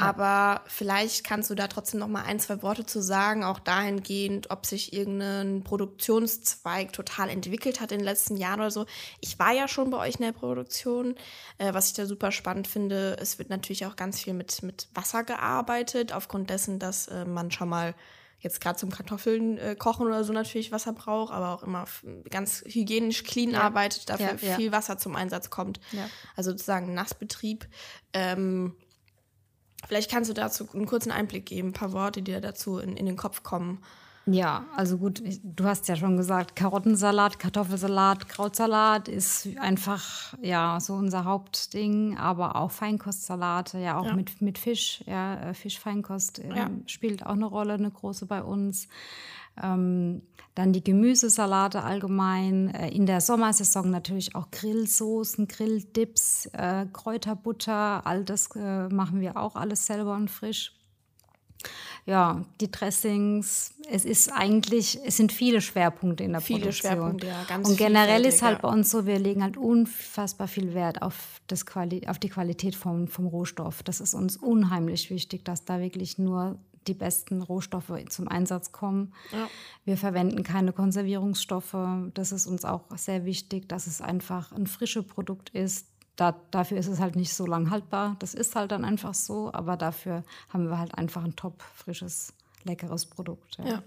Aber 0.00 0.62
vielleicht 0.66 1.24
kannst 1.24 1.50
du 1.50 1.54
da 1.54 1.68
trotzdem 1.68 2.00
noch 2.00 2.08
mal 2.08 2.22
ein, 2.22 2.40
zwei 2.40 2.62
Worte 2.62 2.86
zu 2.86 3.02
sagen, 3.02 3.44
auch 3.44 3.58
dahingehend, 3.58 4.50
ob 4.50 4.64
sich 4.64 4.94
irgendein 4.94 5.62
Produktionszweig 5.62 6.94
total 6.94 7.28
entwickelt 7.28 7.80
hat 7.80 7.92
in 7.92 7.98
den 7.98 8.06
letzten 8.06 8.36
Jahren 8.36 8.60
oder 8.60 8.70
so. 8.70 8.86
Ich 9.20 9.38
war 9.38 9.52
ja 9.52 9.68
schon 9.68 9.90
bei 9.90 9.98
euch 9.98 10.14
in 10.16 10.24
der 10.24 10.32
Produktion, 10.32 11.16
äh, 11.58 11.74
was 11.74 11.88
ich 11.88 11.92
da 11.92 12.06
super 12.06 12.32
spannend 12.32 12.66
finde. 12.66 13.18
Es 13.20 13.38
wird 13.38 13.50
natürlich 13.50 13.84
auch 13.84 13.96
ganz 13.96 14.20
viel 14.20 14.32
mit, 14.32 14.62
mit 14.62 14.88
Wasser 14.94 15.22
gearbeitet, 15.22 16.14
aufgrund 16.14 16.48
dessen, 16.48 16.78
dass 16.78 17.08
äh, 17.08 17.26
man 17.26 17.50
schon 17.50 17.68
mal 17.68 17.94
jetzt 18.40 18.60
gerade 18.60 18.78
zum 18.78 18.90
Kartoffeln 18.90 19.58
äh, 19.58 19.76
kochen 19.78 20.06
oder 20.06 20.24
so 20.24 20.32
natürlich 20.32 20.72
Wasser 20.72 20.92
braucht, 20.92 21.32
aber 21.32 21.50
auch 21.50 21.62
immer 21.62 21.84
ganz 22.30 22.62
hygienisch 22.66 23.22
clean 23.24 23.50
Ja. 23.50 23.60
arbeitet, 23.60 24.08
dafür 24.08 24.36
Ja, 24.40 24.48
ja. 24.48 24.56
viel 24.56 24.72
Wasser 24.72 24.98
zum 24.98 25.14
Einsatz 25.16 25.50
kommt. 25.50 25.80
Also 26.36 26.50
sozusagen 26.50 26.94
Nassbetrieb. 26.94 27.68
Ähm, 28.12 28.74
vielleicht 29.86 30.10
kannst 30.10 30.30
du 30.30 30.34
dazu 30.34 30.68
einen 30.72 30.86
kurzen 30.86 31.12
Einblick 31.12 31.46
geben, 31.46 31.68
ein 31.68 31.72
paar 31.74 31.92
Worte, 31.92 32.22
die 32.22 32.32
dir 32.32 32.40
dazu 32.40 32.78
in, 32.78 32.96
in 32.96 33.06
den 33.06 33.16
Kopf 33.16 33.42
kommen. 33.42 33.82
Ja, 34.32 34.64
also 34.76 34.98
gut, 34.98 35.22
du 35.42 35.64
hast 35.64 35.88
ja 35.88 35.96
schon 35.96 36.16
gesagt, 36.16 36.56
Karottensalat, 36.56 37.38
Kartoffelsalat, 37.38 38.28
Krautsalat 38.28 39.08
ist 39.08 39.48
einfach 39.58 40.34
ja 40.42 40.78
so 40.80 40.94
unser 40.94 41.24
Hauptding, 41.24 42.16
aber 42.16 42.56
auch 42.56 42.70
Feinkostsalate, 42.70 43.78
ja 43.78 43.98
auch 43.98 44.06
Ja. 44.06 44.14
mit, 44.14 44.40
mit 44.42 44.58
Fisch, 44.58 45.02
ja, 45.06 45.50
äh, 45.50 45.54
Fischfeinkost 45.54 46.38
ähm, 46.40 46.56
Ja. 46.56 46.70
spielt 46.86 47.24
auch 47.24 47.32
eine 47.32 47.46
Rolle, 47.46 47.74
eine 47.74 47.90
große 47.90 48.26
bei 48.26 48.42
uns. 48.42 48.88
Ähm, 49.62 50.22
dann 50.54 50.72
die 50.72 50.82
Gemüsesalate 50.82 51.82
allgemein. 51.82 52.68
Äh, 52.74 52.88
in 52.90 53.06
der 53.06 53.20
Sommersaison 53.20 53.90
natürlich 53.90 54.34
auch 54.34 54.50
Grillsoßen, 54.50 55.48
Grilldips, 55.48 56.46
äh, 56.52 56.86
Kräuterbutter, 56.92 58.06
all 58.06 58.24
das 58.24 58.48
äh, 58.56 58.88
machen 58.88 59.20
wir 59.20 59.36
auch 59.36 59.56
alles 59.56 59.86
selber 59.86 60.14
und 60.14 60.30
frisch 60.30 60.72
ja, 62.06 62.44
die 62.60 62.70
Dressings, 62.70 63.74
es 63.88 64.04
ist 64.04 64.32
eigentlich, 64.32 64.98
es 65.04 65.16
sind 65.16 65.32
viele 65.32 65.60
Schwerpunkte 65.60 66.24
in 66.24 66.32
der 66.32 66.40
Viele 66.40 66.60
Produktion. 66.60 66.92
Schwerpunkte, 66.92 67.26
ja, 67.26 67.44
ganz 67.44 67.68
Und 67.68 67.76
generell 67.76 68.24
ist 68.24 68.42
halt 68.42 68.62
bei 68.62 68.68
uns 68.68 68.90
so, 68.90 69.06
wir 69.06 69.18
legen 69.18 69.42
halt 69.42 69.56
unfassbar 69.56 70.48
viel 70.48 70.74
Wert 70.74 71.02
auf, 71.02 71.40
das 71.46 71.66
Quali 71.66 72.06
auf 72.08 72.18
die 72.18 72.28
Qualität 72.28 72.74
vom, 72.74 73.08
vom 73.08 73.26
Rohstoff. 73.26 73.82
Das 73.82 74.00
ist 74.00 74.14
uns 74.14 74.36
unheimlich 74.36 75.10
wichtig, 75.10 75.44
dass 75.44 75.64
da 75.64 75.80
wirklich 75.80 76.18
nur 76.18 76.58
die 76.86 76.94
besten 76.94 77.42
Rohstoffe 77.42 77.92
zum 78.08 78.28
Einsatz 78.28 78.72
kommen. 78.72 79.12
Ja. 79.32 79.48
Wir 79.84 79.96
verwenden 79.96 80.42
keine 80.42 80.72
Konservierungsstoffe. 80.72 81.76
Das 82.14 82.32
ist 82.32 82.46
uns 82.46 82.64
auch 82.64 82.84
sehr 82.96 83.24
wichtig, 83.24 83.68
dass 83.68 83.86
es 83.86 84.00
einfach 84.00 84.52
ein 84.52 84.66
frisches 84.66 85.04
Produkt 85.06 85.50
ist. 85.50 85.86
Da, 86.20 86.38
dafür 86.50 86.76
ist 86.76 86.86
es 86.86 87.00
halt 87.00 87.16
nicht 87.16 87.32
so 87.32 87.46
lang 87.46 87.70
haltbar. 87.70 88.16
Das 88.18 88.34
ist 88.34 88.54
halt 88.54 88.72
dann 88.72 88.84
einfach 88.84 89.14
so. 89.14 89.50
Aber 89.54 89.78
dafür 89.78 90.22
haben 90.50 90.68
wir 90.68 90.78
halt 90.78 90.94
einfach 90.94 91.24
ein 91.24 91.34
top, 91.34 91.62
frisches, 91.62 92.34
leckeres 92.64 93.06
Produkt. 93.06 93.56
Ja. 93.56 93.64
Ja. 93.64 93.82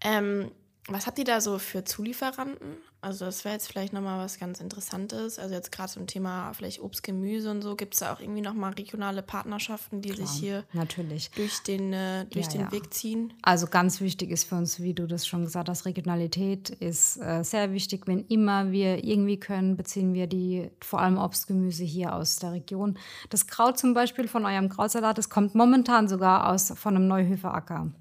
Ähm, 0.00 0.52
was 0.88 1.06
habt 1.06 1.18
ihr 1.18 1.24
da 1.24 1.40
so 1.40 1.58
für 1.58 1.84
Zulieferanten? 1.84 2.76
Also 3.00 3.26
das 3.26 3.44
wäre 3.44 3.54
jetzt 3.54 3.68
vielleicht 3.68 3.92
nochmal 3.92 4.18
was 4.18 4.40
ganz 4.40 4.60
Interessantes. 4.60 5.38
Also 5.38 5.54
jetzt 5.54 5.70
gerade 5.70 5.90
zum 5.90 6.08
Thema 6.08 6.52
vielleicht 6.52 6.80
Obst, 6.80 7.04
Gemüse 7.04 7.48
und 7.50 7.62
so. 7.62 7.76
Gibt 7.76 7.94
es 7.94 8.00
da 8.00 8.12
auch 8.12 8.18
irgendwie 8.20 8.40
nochmal 8.40 8.72
regionale 8.72 9.22
Partnerschaften, 9.22 10.00
die 10.00 10.12
sich 10.12 10.30
hier 10.30 10.64
Natürlich. 10.72 11.30
durch 11.36 11.62
den, 11.62 11.92
äh, 11.92 12.24
durch 12.26 12.46
Ja, 12.46 12.52
den 12.52 12.60
ja. 12.62 12.72
Weg 12.72 12.92
ziehen? 12.92 13.32
Also 13.42 13.68
ganz 13.68 14.00
wichtig 14.00 14.30
ist 14.32 14.48
für 14.48 14.56
uns, 14.56 14.80
wie 14.80 14.94
du 14.94 15.06
das 15.06 15.28
schon 15.28 15.44
gesagt 15.44 15.68
hast, 15.68 15.84
Regionalität 15.84 16.70
ist 16.70 17.18
äh, 17.18 17.44
sehr 17.44 17.72
wichtig. 17.72 18.06
Wenn 18.06 18.24
immer 18.26 18.72
wir 18.72 19.04
irgendwie 19.04 19.38
können, 19.38 19.76
beziehen 19.76 20.12
wir 20.12 20.26
die 20.26 20.68
vor 20.80 21.00
allem 21.00 21.18
Obstgemüse 21.18 21.84
hier 21.84 22.14
aus 22.16 22.36
der 22.36 22.52
Region. 22.52 22.98
Das 23.30 23.46
Kraut 23.46 23.78
zum 23.78 23.94
Beispiel 23.94 24.26
von 24.26 24.44
eurem 24.44 24.68
Krautsalat, 24.68 25.18
das 25.18 25.28
kommt 25.28 25.54
momentan 25.54 26.08
sogar 26.08 26.50
aus 26.50 26.72
von 26.74 26.96
einem 26.96 27.06
Neuhöfer 27.06 27.54
Acker. 27.54 27.92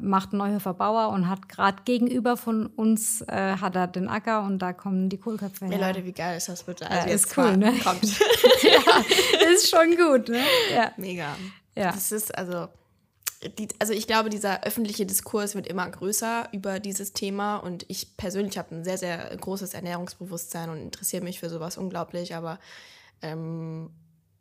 Macht 0.00 0.32
ein 0.32 0.36
Neuhöfer 0.36 0.72
Bauer 0.74 1.08
und 1.08 1.28
hat 1.28 1.48
gerade 1.48 1.82
gegenüber 1.84 2.36
von 2.36 2.66
uns 2.66 3.22
äh, 3.22 3.56
hat 3.56 3.74
er 3.74 3.88
den 3.88 4.08
Acker 4.08 4.42
und 4.44 4.60
da 4.60 4.72
kommen 4.72 5.08
die 5.08 5.18
Kohlköpfe 5.18 5.64
Ja, 5.64 5.72
her. 5.72 5.88
Leute, 5.88 6.04
wie 6.04 6.12
geil 6.12 6.36
ist 6.36 6.48
das 6.48 6.62
bitte? 6.62 6.84
Ja, 6.84 7.06
jetzt 7.08 7.26
ist 7.26 7.36
cool, 7.36 7.56
ne? 7.56 7.72
Kommt. 7.82 8.04
ist 9.52 9.68
schon 9.68 9.96
gut, 9.96 10.28
ne? 10.28 10.42
Ja. 10.72 10.92
Mega. 10.96 11.36
Ja. 11.76 11.92
Das 11.92 12.12
ist 12.12 12.36
also, 12.38 12.68
die, 13.58 13.68
also 13.80 13.92
ich 13.92 14.06
glaube, 14.06 14.30
dieser 14.30 14.62
öffentliche 14.64 15.06
Diskurs 15.06 15.54
wird 15.56 15.66
immer 15.66 15.88
größer 15.90 16.48
über 16.52 16.78
dieses 16.78 17.12
Thema 17.12 17.56
und 17.56 17.84
ich 17.88 18.16
persönlich 18.16 18.58
habe 18.58 18.74
ein 18.74 18.84
sehr, 18.84 18.98
sehr 18.98 19.36
großes 19.36 19.74
Ernährungsbewusstsein 19.74 20.70
und 20.70 20.78
interessiere 20.78 21.24
mich 21.24 21.40
für 21.40 21.48
sowas 21.50 21.76
unglaublich, 21.78 22.34
aber 22.36 22.58
ähm, 23.22 23.90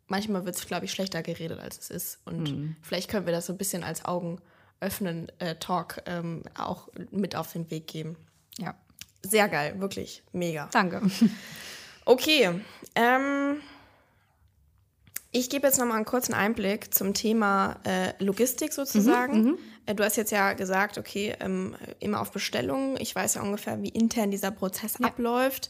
manchmal 0.08 0.46
wird 0.46 0.56
es, 0.58 0.68
glaube 0.68 0.86
ich, 0.86 0.92
schlechter 0.92 1.24
geredet, 1.24 1.60
als 1.60 1.80
es 1.80 1.90
ist. 1.90 2.20
Und 2.26 2.52
Mhm. 2.52 2.76
vielleicht 2.82 3.10
können 3.10 3.26
wir 3.26 3.34
das 3.34 3.46
so 3.48 3.54
ein 3.54 3.58
bisschen 3.58 3.84
als 3.84 4.06
Augen 4.06 4.40
öffnen 4.82 5.32
äh, 5.40 5.56
Talk 5.56 6.02
ähm, 6.06 6.44
auch 6.58 6.90
mit 7.12 7.36
auf 7.36 7.54
den 7.54 7.70
Weg 7.72 7.88
geben. 7.88 8.16
ja. 8.58 8.76
Sehr 9.22 9.50
geil, 9.50 9.82
wirklich 9.82 10.24
mega. 10.32 10.70
Danke. 10.72 11.02
Okay, 12.06 12.50
ähm, 12.96 13.62
ich 15.32 15.52
gebe 15.52 15.68
jetzt 15.68 15.78
noch 15.78 15.86
mal 15.86 15.96
einen 15.96 16.06
kurzen 16.06 16.34
Einblick 16.34 16.92
zum 16.92 17.14
Thema 17.14 17.76
äh, 17.84 18.14
Logistik 18.18 18.74
sozusagen. 18.74 19.50
Äh, 19.50 19.58
du 19.94 20.04
hast 20.04 20.16
jetzt 20.16 20.32
ja 20.32 20.54
gesagt, 20.54 20.98
okay, 20.98 21.36
ähm, 21.40 21.76
immer 22.00 22.22
auf 22.22 22.32
Bestellung. 22.32 22.98
Ich 23.00 23.16
weiß 23.16 23.36
ja 23.36 23.42
ungefähr, 23.42 23.82
wie 23.82 23.90
intern 23.90 24.32
dieser 24.32 24.52
Prozess 24.52 24.96
ja. 25.00 25.08
abläuft. 25.08 25.70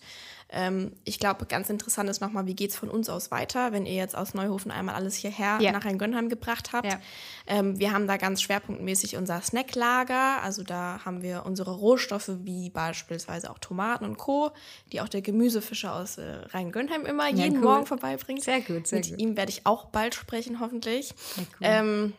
Ähm, 0.52 0.94
ich 1.04 1.20
glaube, 1.20 1.46
ganz 1.46 1.70
interessant 1.70 2.10
ist 2.10 2.22
nochmal, 2.22 2.48
wie 2.48 2.56
geht 2.56 2.72
es 2.72 2.76
von 2.76 2.90
uns 2.90 3.08
aus 3.08 3.30
weiter, 3.30 3.72
wenn 3.72 3.86
ihr 3.86 3.94
jetzt 3.94 4.18
aus 4.18 4.34
Neuhofen 4.34 4.72
einmal 4.72 4.96
alles 4.96 5.16
hierher 5.16 5.60
ja. 5.62 5.72
nach 5.72 5.86
Rhein-Gönnheim 5.86 6.28
gebracht 6.28 6.74
habt. 6.74 6.88
Ja. 6.88 7.00
Ähm, 7.46 7.80
wir 7.80 7.92
haben 7.92 8.08
da 8.08 8.18
ganz 8.18 8.42
schwerpunktmäßig 8.42 9.16
unser 9.16 9.42
Snacklager. 9.42 10.42
Also 10.42 10.64
da 10.64 11.02
haben 11.06 11.22
wir 11.22 11.46
unsere 11.46 11.72
Rohstoffe 11.76 12.32
wie 12.44 12.72
beispielsweise 12.72 13.52
auch 13.52 13.60
Tomaten 13.60 14.06
und 14.06 14.18
Co., 14.18 14.52
die 14.92 15.02
auch 15.02 15.10
der 15.10 15.22
Gemüsefischer 15.22 15.94
aus 15.94 16.18
äh, 16.18 16.24
Rhein-Gönnheim 16.50 17.06
immer 17.06 17.30
jeden 17.30 17.58
cool. 17.58 17.64
Morgen 17.64 17.86
vorbeibringt. 17.86 18.44
Sehr 18.44 18.62
gut, 18.62 18.88
sehr 18.88 19.00
Mit 19.00 19.10
gut. 19.10 19.20
ihm 19.20 19.38
werde 19.38 19.52
ich 19.52 19.68
auch 19.68 19.86
bald 19.86 20.16
sprechen, 20.16 20.60
hoffentlich. 20.60 21.14
Cool. 21.38 21.46
Ähm, 21.62 22.14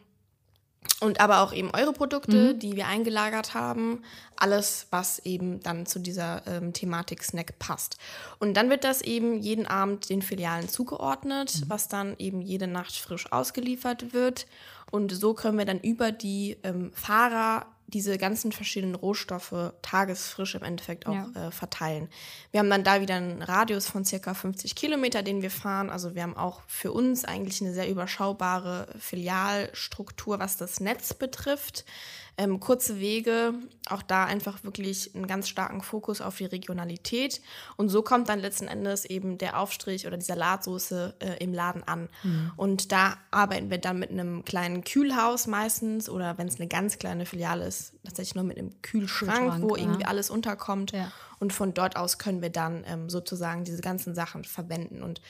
und 1.00 1.20
aber 1.20 1.40
auch 1.40 1.52
eben 1.52 1.70
eure 1.74 1.92
Produkte, 1.92 2.54
mhm. 2.54 2.58
die 2.58 2.76
wir 2.76 2.86
eingelagert 2.86 3.54
haben. 3.54 4.02
Alles, 4.36 4.86
was 4.90 5.18
eben 5.20 5.60
dann 5.60 5.86
zu 5.86 5.98
dieser 5.98 6.46
ähm, 6.46 6.72
Thematik 6.72 7.22
Snack 7.22 7.58
passt. 7.58 7.96
Und 8.38 8.54
dann 8.54 8.70
wird 8.70 8.84
das 8.84 9.02
eben 9.02 9.38
jeden 9.38 9.66
Abend 9.66 10.08
den 10.08 10.22
Filialen 10.22 10.68
zugeordnet, 10.68 11.60
mhm. 11.60 11.70
was 11.70 11.88
dann 11.88 12.14
eben 12.18 12.40
jede 12.40 12.66
Nacht 12.66 12.96
frisch 12.96 13.30
ausgeliefert 13.32 14.12
wird. 14.12 14.46
Und 14.90 15.12
so 15.12 15.34
können 15.34 15.58
wir 15.58 15.66
dann 15.66 15.80
über 15.80 16.12
die 16.12 16.56
ähm, 16.62 16.92
Fahrer 16.94 17.66
diese 17.90 18.18
ganzen 18.18 18.52
verschiedenen 18.52 18.94
Rohstoffe 18.94 19.72
tagesfrisch 19.82 20.54
im 20.54 20.62
Endeffekt 20.62 21.06
auch 21.06 21.14
ja. 21.14 21.48
äh, 21.48 21.50
verteilen. 21.50 22.08
Wir 22.50 22.60
haben 22.60 22.70
dann 22.70 22.84
da 22.84 23.00
wieder 23.00 23.16
einen 23.16 23.42
Radius 23.42 23.88
von 23.88 24.04
circa 24.04 24.34
50 24.34 24.74
Kilometer, 24.74 25.22
den 25.22 25.42
wir 25.42 25.50
fahren. 25.50 25.90
Also 25.90 26.14
wir 26.14 26.22
haben 26.22 26.36
auch 26.36 26.62
für 26.66 26.92
uns 26.92 27.24
eigentlich 27.24 27.60
eine 27.60 27.74
sehr 27.74 27.88
überschaubare 27.88 28.88
Filialstruktur, 28.98 30.38
was 30.38 30.56
das 30.56 30.80
Netz 30.80 31.14
betrifft 31.14 31.84
ähm, 32.36 32.60
kurze 32.60 33.00
Wege, 33.00 33.54
auch 33.86 34.02
da 34.02 34.24
einfach 34.24 34.62
wirklich 34.64 35.14
einen 35.14 35.26
ganz 35.26 35.48
starken 35.48 35.82
Fokus 35.82 36.20
auf 36.20 36.36
die 36.36 36.46
Regionalität. 36.46 37.40
Und 37.76 37.88
so 37.88 38.02
kommt 38.02 38.28
dann 38.28 38.38
letzten 38.38 38.68
Endes 38.68 39.04
eben 39.04 39.38
der 39.38 39.58
Aufstrich 39.58 40.06
oder 40.06 40.16
die 40.16 40.24
Salatsoße 40.24 41.14
äh, 41.18 41.42
im 41.42 41.52
Laden 41.52 41.82
an. 41.82 42.08
Mhm. 42.22 42.52
Und 42.56 42.92
da 42.92 43.16
arbeiten 43.30 43.70
wir 43.70 43.78
dann 43.78 43.98
mit 43.98 44.10
einem 44.10 44.44
kleinen 44.44 44.84
Kühlhaus 44.84 45.46
meistens 45.46 46.08
oder 46.08 46.38
wenn 46.38 46.48
es 46.48 46.56
eine 46.56 46.68
ganz 46.68 46.98
kleine 46.98 47.26
Filiale 47.26 47.66
ist, 47.66 47.92
tatsächlich 48.04 48.34
nur 48.34 48.44
mit 48.44 48.58
einem 48.58 48.80
Kühlschrank, 48.82 49.38
Kühlschrank 49.38 49.62
wo 49.62 49.76
ja. 49.76 49.82
irgendwie 49.82 50.04
alles 50.04 50.30
unterkommt. 50.30 50.92
Ja. 50.92 51.12
Und 51.38 51.52
von 51.52 51.74
dort 51.74 51.96
aus 51.96 52.18
können 52.18 52.42
wir 52.42 52.50
dann 52.50 52.84
ähm, 52.86 53.08
sozusagen 53.08 53.64
diese 53.64 53.80
ganzen 53.80 54.14
Sachen 54.14 54.44
verwenden. 54.44 55.02
Und 55.02 55.20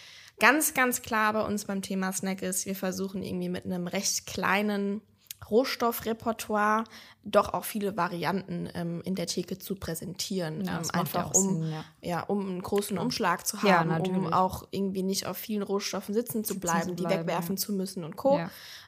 ganz, 0.40 0.74
ganz 0.74 1.02
klar 1.02 1.32
bei 1.32 1.42
uns 1.42 1.66
beim 1.66 1.82
Thema 1.82 2.12
Snack 2.12 2.42
ist, 2.42 2.66
wir 2.66 2.74
versuchen 2.74 3.22
irgendwie 3.22 3.48
mit 3.48 3.64
einem 3.64 3.86
recht 3.86 4.26
kleinen 4.26 5.02
Rohstoffrepertoire 5.48 6.84
doch 7.24 7.52
auch 7.52 7.64
viele 7.64 7.96
Varianten 7.96 8.68
ähm, 8.74 9.02
in 9.04 9.14
der 9.14 9.26
Theke 9.26 9.58
zu 9.58 9.74
präsentieren. 9.74 10.64
Ja, 10.64 10.78
ähm, 10.78 10.90
einfach 10.92 11.32
um, 11.34 11.62
Sinn, 11.62 11.72
ja. 11.72 11.84
ja. 12.00 12.22
um 12.22 12.48
einen 12.48 12.62
großen 12.62 12.98
Umschlag 12.98 13.46
zu 13.46 13.62
haben, 13.62 13.90
ja, 13.90 13.96
um 13.98 14.32
auch 14.32 14.66
irgendwie 14.70 15.02
nicht 15.02 15.26
auf 15.26 15.36
vielen 15.36 15.62
Rohstoffen 15.62 16.14
sitzen 16.14 16.44
zu 16.44 16.58
bleiben, 16.58 16.80
sitzen 16.80 16.96
zu 16.96 17.02
bleiben, 17.02 17.22
die 17.22 17.28
wegwerfen 17.28 17.56
zu 17.56 17.72
müssen 17.72 18.04
und 18.04 18.16
Co. 18.16 18.40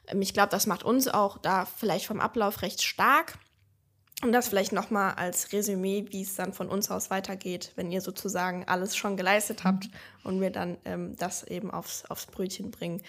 Ähm, 0.07 0.21
ich 0.21 0.33
glaube, 0.33 0.49
das 0.49 0.67
macht 0.67 0.83
uns 0.83 1.07
auch 1.07 1.37
da 1.37 1.65
vielleicht 1.65 2.05
vom 2.05 2.19
Ablauf 2.19 2.61
recht 2.61 2.81
stark. 2.81 3.37
Und 4.23 4.31
das 4.31 4.47
vielleicht 4.47 4.71
nochmal 4.71 5.15
als 5.15 5.51
Resümee, 5.51 6.05
wie 6.11 6.21
es 6.21 6.35
dann 6.35 6.53
von 6.53 6.69
uns 6.69 6.89
aus 6.89 7.09
weitergeht, 7.09 7.73
wenn 7.75 7.91
ihr 7.91 7.99
sozusagen 7.99 8.65
alles 8.69 8.95
schon 8.95 9.17
geleistet 9.17 9.65
habt 9.65 9.87
mhm. 9.87 9.91
und 10.23 10.41
wir 10.41 10.49
dann 10.49 10.77
ähm, 10.85 11.17
das 11.17 11.43
eben 11.43 11.71
aufs, 11.71 12.05
aufs 12.05 12.27
Brötchen 12.27 12.71
bringen. 12.71 13.01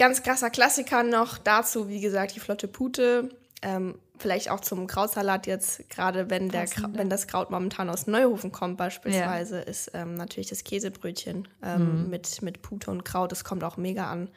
Ganz 0.00 0.22
krasser 0.22 0.48
Klassiker 0.48 1.02
noch 1.02 1.36
dazu, 1.36 1.90
wie 1.90 2.00
gesagt, 2.00 2.34
die 2.34 2.40
flotte 2.40 2.68
Pute. 2.68 3.28
Ähm, 3.60 3.98
vielleicht 4.18 4.50
auch 4.50 4.60
zum 4.60 4.86
Krautsalat 4.86 5.46
jetzt, 5.46 5.90
gerade 5.90 6.30
wenn, 6.30 6.48
der, 6.48 6.64
wenn 6.94 7.10
das 7.10 7.26
Kraut 7.26 7.50
momentan 7.50 7.90
aus 7.90 8.06
Neuhofen 8.06 8.50
kommt, 8.50 8.78
beispielsweise, 8.78 9.56
ja. 9.56 9.62
ist 9.62 9.90
ähm, 9.92 10.14
natürlich 10.14 10.48
das 10.48 10.64
Käsebrötchen 10.64 11.48
ähm, 11.62 12.04
mhm. 12.04 12.08
mit, 12.08 12.40
mit 12.40 12.62
Pute 12.62 12.90
und 12.90 13.04
Kraut. 13.04 13.30
Das 13.30 13.44
kommt 13.44 13.62
auch 13.62 13.76
mega 13.76 14.10
an. 14.10 14.30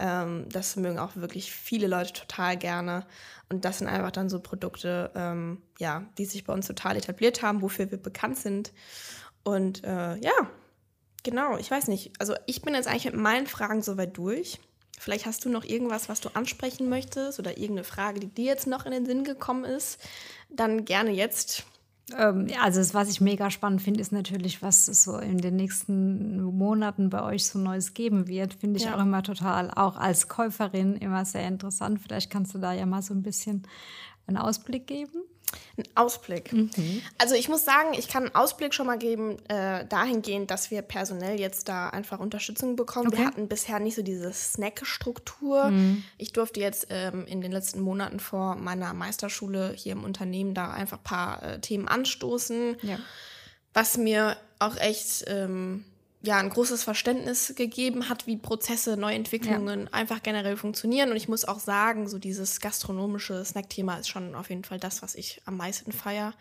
Ähm, 0.00 0.48
das 0.50 0.74
mögen 0.74 0.98
auch 0.98 1.14
wirklich 1.14 1.52
viele 1.52 1.86
Leute 1.86 2.12
total 2.12 2.56
gerne. 2.56 3.06
Und 3.48 3.64
das 3.64 3.78
sind 3.78 3.86
einfach 3.86 4.10
dann 4.10 4.28
so 4.28 4.40
Produkte, 4.40 5.12
ähm, 5.14 5.62
ja, 5.78 6.06
die 6.18 6.24
sich 6.24 6.42
bei 6.42 6.52
uns 6.52 6.66
total 6.66 6.96
etabliert 6.96 7.40
haben, 7.40 7.62
wofür 7.62 7.88
wir 7.92 8.02
bekannt 8.02 8.38
sind. 8.38 8.72
Und 9.44 9.84
äh, 9.84 10.16
ja, 10.16 10.50
genau, 11.22 11.56
ich 11.56 11.70
weiß 11.70 11.86
nicht. 11.86 12.10
Also 12.18 12.34
ich 12.46 12.62
bin 12.62 12.74
jetzt 12.74 12.88
eigentlich 12.88 13.04
mit 13.04 13.14
meinen 13.14 13.46
Fragen 13.46 13.80
soweit 13.80 14.16
durch. 14.16 14.58
Vielleicht 14.98 15.26
hast 15.26 15.44
du 15.44 15.48
noch 15.48 15.64
irgendwas, 15.64 16.08
was 16.08 16.20
du 16.20 16.30
ansprechen 16.34 16.88
möchtest 16.88 17.38
oder 17.38 17.52
irgendeine 17.52 17.84
Frage, 17.84 18.20
die 18.20 18.28
dir 18.28 18.44
jetzt 18.44 18.66
noch 18.66 18.86
in 18.86 18.92
den 18.92 19.06
Sinn 19.06 19.24
gekommen 19.24 19.64
ist. 19.64 19.98
Dann 20.50 20.84
gerne 20.84 21.10
jetzt. 21.10 21.64
Ähm, 22.16 22.48
also, 22.62 22.80
das, 22.80 22.94
was 22.94 23.08
ich 23.08 23.20
mega 23.20 23.50
spannend 23.50 23.82
finde, 23.82 24.00
ist 24.00 24.12
natürlich, 24.12 24.62
was 24.62 24.88
es 24.88 25.04
so 25.04 25.18
in 25.18 25.38
den 25.38 25.56
nächsten 25.56 26.42
Monaten 26.42 27.10
bei 27.10 27.22
euch 27.22 27.46
so 27.46 27.58
Neues 27.58 27.94
geben 27.94 28.28
wird. 28.28 28.54
Finde 28.54 28.78
ich 28.78 28.84
ja. 28.84 28.96
auch 28.96 29.00
immer 29.00 29.22
total, 29.22 29.70
auch 29.70 29.96
als 29.96 30.28
Käuferin, 30.28 30.96
immer 30.96 31.24
sehr 31.24 31.46
interessant. 31.48 32.00
Vielleicht 32.00 32.30
kannst 32.30 32.54
du 32.54 32.58
da 32.58 32.72
ja 32.72 32.86
mal 32.86 33.02
so 33.02 33.14
ein 33.14 33.22
bisschen 33.22 33.66
einen 34.26 34.36
Ausblick 34.36 34.86
geben. 34.86 35.22
Ein 35.76 35.84
Ausblick. 35.94 36.52
Mhm. 36.52 37.02
Also 37.18 37.34
ich 37.34 37.48
muss 37.48 37.64
sagen, 37.64 37.94
ich 37.96 38.08
kann 38.08 38.24
einen 38.24 38.34
Ausblick 38.34 38.74
schon 38.74 38.86
mal 38.86 38.98
geben, 38.98 39.38
äh, 39.48 39.86
dahingehend, 39.86 40.50
dass 40.50 40.70
wir 40.70 40.82
personell 40.82 41.38
jetzt 41.38 41.68
da 41.68 41.88
einfach 41.90 42.20
Unterstützung 42.20 42.76
bekommen. 42.76 43.08
Okay. 43.08 43.18
Wir 43.18 43.26
hatten 43.26 43.48
bisher 43.48 43.80
nicht 43.80 43.94
so 43.96 44.02
diese 44.02 44.32
Snack-Struktur. 44.32 45.70
Mhm. 45.70 46.04
Ich 46.18 46.32
durfte 46.32 46.60
jetzt 46.60 46.86
ähm, 46.90 47.26
in 47.26 47.40
den 47.40 47.52
letzten 47.52 47.80
Monaten 47.80 48.20
vor 48.20 48.56
meiner 48.56 48.94
Meisterschule 48.94 49.72
hier 49.76 49.92
im 49.92 50.04
Unternehmen 50.04 50.54
da 50.54 50.70
einfach 50.70 50.98
ein 50.98 51.04
paar 51.04 51.42
äh, 51.42 51.60
Themen 51.60 51.88
anstoßen, 51.88 52.76
ja. 52.82 52.98
was 53.72 53.96
mir 53.96 54.36
auch 54.58 54.76
echt 54.76 55.24
ähm, 55.26 55.84
ja, 56.24 56.38
ein 56.38 56.48
großes 56.48 56.82
Verständnis 56.82 57.54
gegeben 57.54 58.08
hat, 58.08 58.26
wie 58.26 58.38
Prozesse, 58.38 58.96
Neuentwicklungen 58.96 59.82
ja. 59.82 59.92
einfach 59.92 60.22
generell 60.22 60.56
funktionieren. 60.56 61.10
Und 61.10 61.16
ich 61.16 61.28
muss 61.28 61.44
auch 61.44 61.60
sagen, 61.60 62.08
so 62.08 62.18
dieses 62.18 62.60
gastronomische 62.60 63.44
Snack-Thema 63.44 63.98
ist 63.98 64.08
schon 64.08 64.34
auf 64.34 64.48
jeden 64.48 64.64
Fall 64.64 64.78
das, 64.78 65.02
was 65.02 65.14
ich 65.14 65.42
am 65.44 65.58
meisten 65.58 65.92
feiere. 65.92 66.32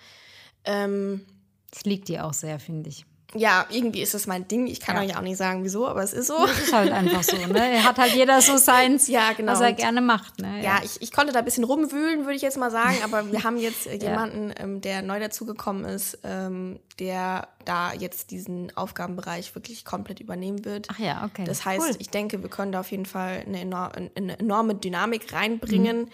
Ähm, 0.64 1.26
das 1.72 1.84
liegt 1.84 2.08
dir 2.08 2.26
auch 2.26 2.34
sehr, 2.34 2.60
finde 2.60 2.90
ich 2.90 3.06
ja, 3.36 3.66
irgendwie 3.70 4.02
ist 4.02 4.14
das 4.14 4.28
mein 4.28 4.48
Ding. 4.48 4.68
Ich 4.68 4.80
kann 4.80 4.96
ja. 4.96 5.02
euch 5.02 5.18
auch 5.18 5.22
nicht 5.22 5.38
sagen, 5.38 5.64
wieso, 5.64 5.88
aber 5.88 6.04
es 6.04 6.14
ist 6.14 6.28
so. 6.28 6.46
Das 6.46 6.60
ist 6.60 6.74
halt 6.74 6.92
einfach 6.92 7.24
so, 7.24 7.36
ne? 7.36 7.74
Er 7.74 7.84
hat 7.88 7.98
halt 7.98 8.14
jeder 8.14 8.42
so 8.42 8.58
seins, 8.58 9.08
ja, 9.08 9.34
genau. 9.34 9.54
was 9.54 9.62
er 9.62 9.74
gerne 9.74 10.02
macht, 10.02 10.40
ne? 10.40 10.58
Ja, 10.58 10.64
ja 10.64 10.82
ich, 10.84 11.02
ich 11.02 11.12
konnte 11.12 11.34
da 11.34 11.40
ein 11.40 11.46
bisschen 11.46 11.64
rumwühlen, 11.64 12.22
würde 12.22 12.36
ich 12.36 12.42
jetzt 12.42 12.58
mal 12.58 12.72
sagen, 12.72 12.98
aber 13.04 13.32
wir 13.32 13.44
haben 13.44 13.58
jetzt 13.58 13.86
jemanden, 13.86 14.54
ähm, 14.58 14.82
der 14.82 15.02
neu 15.02 15.20
dazugekommen 15.20 15.86
ist, 15.86 16.20
ähm, 16.24 16.80
der 17.00 17.48
da 17.66 17.94
jetzt 17.94 18.32
diesen 18.32 18.76
Aufgabenbereich 18.76 19.56
wirklich 19.56 19.86
komplett 19.86 20.20
übernehmen 20.20 20.66
wird. 20.66 20.88
Ach 20.92 21.00
ja, 21.00 21.26
okay. 21.26 21.44
Das 21.46 21.66
heißt, 21.66 21.90
cool. 21.92 21.96
ich 22.00 22.10
denke, 22.10 22.42
wir 22.42 22.50
können 22.50 22.72
da 22.72 22.82
auf 22.82 22.92
jeden 22.92 23.06
Fall 23.06 23.44
eine, 23.46 23.62
enorm, 23.62 23.92
eine 24.16 24.40
enorme 24.40 24.76
Dynamik 24.76 25.34
reinbringen. 25.34 26.02
Mhm. 26.02 26.10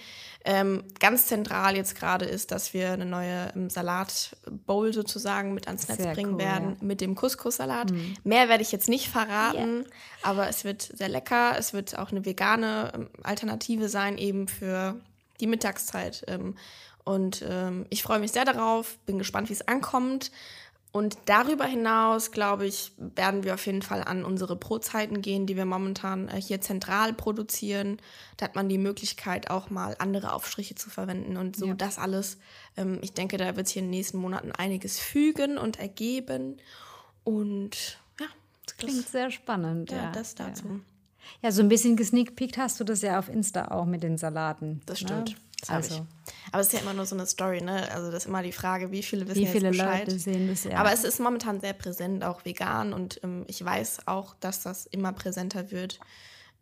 Ähm, 0.46 0.84
ganz 1.00 1.28
zentral 1.28 1.76
jetzt 1.76 1.96
gerade 1.96 2.26
ist, 2.26 2.52
dass 2.52 2.74
wir 2.74 2.92
eine 2.92 3.06
neue 3.06 3.52
ähm, 3.56 3.70
Salatbowl 3.70 4.94
sozusagen 4.94 5.54
mit 5.54 5.68
ans 5.68 5.88
Netz 5.88 6.02
sehr 6.02 6.14
bringen 6.14 6.34
cool, 6.34 6.40
werden 6.40 6.78
ja. 6.80 6.86
mit 6.86 7.02
dem 7.02 7.16
Couscous-Salat. 7.16 7.92
Mhm. 7.92 8.16
Mehr 8.24 8.48
werde 8.48 8.64
ich 8.64 8.72
jetzt 8.72 8.88
nicht 8.88 9.10
verraten, 9.10 9.80
yeah. 9.80 9.86
aber 10.24 10.48
es 10.48 10.64
wird 10.64 10.82
sehr 10.82 11.10
lecker. 11.10 11.56
Es 11.58 11.74
wird 11.74 11.98
auch 11.98 12.12
eine 12.12 12.26
vegane 12.26 12.92
ähm, 12.96 13.10
Alternative 13.22 13.90
sein, 13.90 14.18
eben 14.18 14.48
für 14.48 14.96
die 15.40 15.48
Mittagszeit. 15.48 16.24
Ähm, 16.28 16.56
und 17.04 17.44
ähm, 17.48 17.86
ich 17.90 18.04
freue 18.04 18.20
mich 18.20 18.32
sehr 18.32 18.46
darauf, 18.46 18.98
bin 19.06 19.18
gespannt, 19.18 19.50
wie 19.50 19.54
es 19.54 19.68
ankommt. 19.68 20.32
Und 20.91 21.17
darüber 21.25 21.65
hinaus, 21.65 22.32
glaube 22.32 22.65
ich, 22.65 22.93
werden 22.97 23.43
wir 23.43 23.54
auf 23.54 23.65
jeden 23.67 23.84
Fall 23.84 24.04
an 24.04 24.25
unsere 24.25 24.56
Brotzeiten 24.56 25.21
gehen, 25.21 25.45
die 25.45 25.56
wir 25.56 25.65
momentan 25.65 26.28
äh, 26.30 26.41
hier 26.41 26.62
zentral 26.62 27.13
produzieren. 27.13 27.97
Da 28.38 28.45
hat 28.45 28.56
man 28.56 28.69
die 28.69 28.80
Möglichkeit, 28.80 29.52
auch 29.52 29.69
mal 29.69 29.95
andere 29.99 30.34
Aufstriche 30.34 30.73
zu 30.73 30.89
verwenden 30.89 31.38
und 31.38 31.56
so 31.56 31.67
ja. 31.67 31.73
das 31.75 31.99
alles. 31.99 32.38
Ähm, 32.75 32.97
ich 33.04 33.13
denke, 33.13 33.38
da 33.38 33.56
wird 33.56 33.67
sich 33.67 33.78
in 33.78 33.86
den 33.86 33.91
nächsten 33.91 34.17
Monaten 34.17 34.52
einiges 34.52 34.99
fügen 34.99 35.60
und 35.60 35.78
ergeben. 35.78 36.58
Und 37.23 37.99
ja, 38.19 38.25
das 38.65 38.78
klingt 38.78 39.08
sehr 39.08 39.30
spannend. 39.30 39.91
Ja, 39.91 39.97
ja. 39.97 40.12
das 40.12 40.34
dazu. 40.34 40.65
Ja. 40.67 40.80
ja. 41.43 41.52
so 41.52 41.62
ein 41.62 41.69
bisschen 41.69 41.97
gesneakpeakt 41.97 42.58
hast 42.58 42.80
du 42.80 42.84
das 42.84 43.04
ja 43.04 43.19
auf 43.19 43.30
Insta 43.30 43.69
auch 43.69 43.86
mit 43.86 44.02
den 44.02 44.17
Salaten. 44.17 44.82
Das 44.88 45.02
ne? 45.02 45.08
stimmt. 45.08 45.30
Ne? 45.30 45.49
Das 45.62 45.69
also. 45.69 46.06
Aber 46.52 46.62
es 46.62 46.67
ist 46.67 46.74
ja 46.74 46.80
immer 46.80 46.93
nur 46.93 47.06
so 47.06 47.15
eine 47.15 47.26
Story, 47.26 47.62
ne? 47.62 47.91
Also 47.91 48.12
das 48.12 48.24
ist 48.24 48.28
immer 48.28 48.43
die 48.43 48.52
Frage, 48.52 48.91
wie 48.91 49.04
viele 49.04 49.28
wissen 49.28 49.41
wie 49.41 49.48
viele 49.48 49.67
jetzt 49.67 49.78
Bescheid. 49.78 50.08
Leute 50.08 50.19
sehen 50.19 50.48
das 50.48 50.63
ja. 50.63 50.78
Aber 50.78 50.91
es 50.91 51.04
ist 51.04 51.19
momentan 51.19 51.60
sehr 51.60 51.74
präsent, 51.74 52.24
auch 52.24 52.45
vegan. 52.45 52.93
Und 52.93 53.19
ähm, 53.24 53.45
ich 53.48 53.63
weiß 53.63 54.08
auch, 54.08 54.36
dass 54.39 54.63
das 54.63 54.86
immer 54.86 55.13
präsenter 55.13 55.72
wird. 55.72 56.00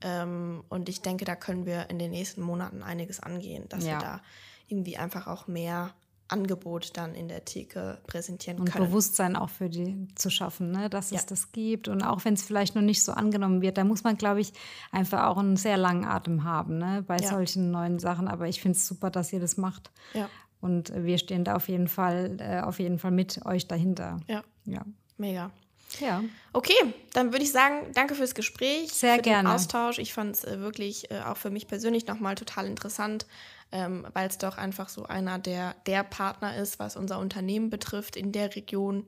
Ähm, 0.01 0.63
und 0.69 0.89
ich 0.89 1.01
denke, 1.01 1.25
da 1.25 1.35
können 1.35 1.65
wir 1.65 1.89
in 1.89 1.99
den 1.99 2.11
nächsten 2.11 2.41
Monaten 2.41 2.83
einiges 2.83 3.19
angehen, 3.19 3.67
dass 3.69 3.83
ja. 3.83 3.93
wir 3.93 3.99
da 3.99 4.21
irgendwie 4.67 4.97
einfach 4.97 5.27
auch 5.27 5.47
mehr 5.47 5.93
Angebot 6.29 6.97
dann 6.97 7.15
in 7.15 7.27
der 7.27 7.45
Theke 7.45 7.99
präsentieren 8.07 8.59
und 8.59 8.71
können. 8.71 8.85
Bewusstsein 8.85 9.35
auch 9.35 9.49
für 9.49 9.69
die 9.69 10.07
zu 10.15 10.29
schaffen, 10.29 10.71
ne? 10.71 10.89
dass 10.89 11.11
ja. 11.11 11.17
es 11.17 11.25
das 11.25 11.51
gibt. 11.51 11.87
Und 11.87 12.01
auch 12.03 12.25
wenn 12.25 12.33
es 12.33 12.43
vielleicht 12.43 12.75
noch 12.75 12.81
nicht 12.81 13.03
so 13.03 13.11
angenommen 13.11 13.61
wird, 13.61 13.77
da 13.77 13.83
muss 13.83 14.03
man, 14.03 14.17
glaube 14.17 14.41
ich, 14.41 14.53
einfach 14.91 15.27
auch 15.27 15.37
einen 15.37 15.57
sehr 15.57 15.77
langen 15.77 16.05
Atem 16.05 16.43
haben 16.43 16.77
ne? 16.77 17.03
bei 17.05 17.17
ja. 17.17 17.29
solchen 17.29 17.71
neuen 17.71 17.99
Sachen. 17.99 18.27
Aber 18.27 18.47
ich 18.47 18.61
finde 18.61 18.77
es 18.77 18.87
super, 18.87 19.09
dass 19.09 19.31
ihr 19.31 19.39
das 19.39 19.57
macht. 19.57 19.91
Ja. 20.13 20.29
Und 20.59 20.91
wir 20.95 21.17
stehen 21.17 21.43
da 21.43 21.55
auf 21.55 21.67
jeden 21.69 21.87
Fall, 21.87 22.37
äh, 22.39 22.61
auf 22.61 22.79
jeden 22.79 22.99
Fall 22.99 23.11
mit 23.11 23.45
euch 23.45 23.67
dahinter. 23.67 24.19
Ja. 24.27 24.43
Ja. 24.65 24.85
Mega. 25.17 25.51
Ja. 25.99 26.23
Okay, 26.53 26.93
dann 27.13 27.31
würde 27.31 27.43
ich 27.43 27.51
sagen, 27.51 27.91
danke 27.93 28.15
fürs 28.15 28.35
Gespräch, 28.35 28.91
Sehr 28.91 29.15
für 29.15 29.21
gerne. 29.21 29.49
den 29.49 29.55
Austausch. 29.55 29.99
Ich 29.99 30.13
fand 30.13 30.35
es 30.35 30.43
äh, 30.43 30.59
wirklich 30.59 31.11
äh, 31.11 31.21
auch 31.21 31.37
für 31.37 31.49
mich 31.49 31.67
persönlich 31.67 32.07
nochmal 32.07 32.35
total 32.35 32.65
interessant, 32.65 33.25
ähm, 33.71 34.07
weil 34.13 34.27
es 34.27 34.37
doch 34.37 34.57
einfach 34.57 34.89
so 34.89 35.03
einer 35.05 35.39
der, 35.39 35.75
der 35.85 36.03
Partner 36.03 36.57
ist, 36.57 36.79
was 36.79 36.95
unser 36.95 37.19
Unternehmen 37.19 37.69
betrifft 37.69 38.15
in 38.15 38.31
der 38.31 38.55
Region. 38.55 39.07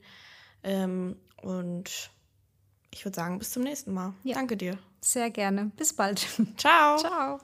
Ähm, 0.64 1.16
und 1.42 2.12
ich 2.92 3.06
würde 3.06 3.16
sagen, 3.16 3.40
bis 3.40 3.52
zum 3.52 3.64
nächsten 3.64 3.94
Mal. 3.94 4.14
Ja. 4.24 4.36
Danke 4.36 4.58
dir. 4.58 4.78
Sehr 5.02 5.30
gerne. 5.30 5.72
Bis 5.78 5.94
bald. 5.94 6.28
Ciao. 6.58 6.98
Ciao. 6.98 7.40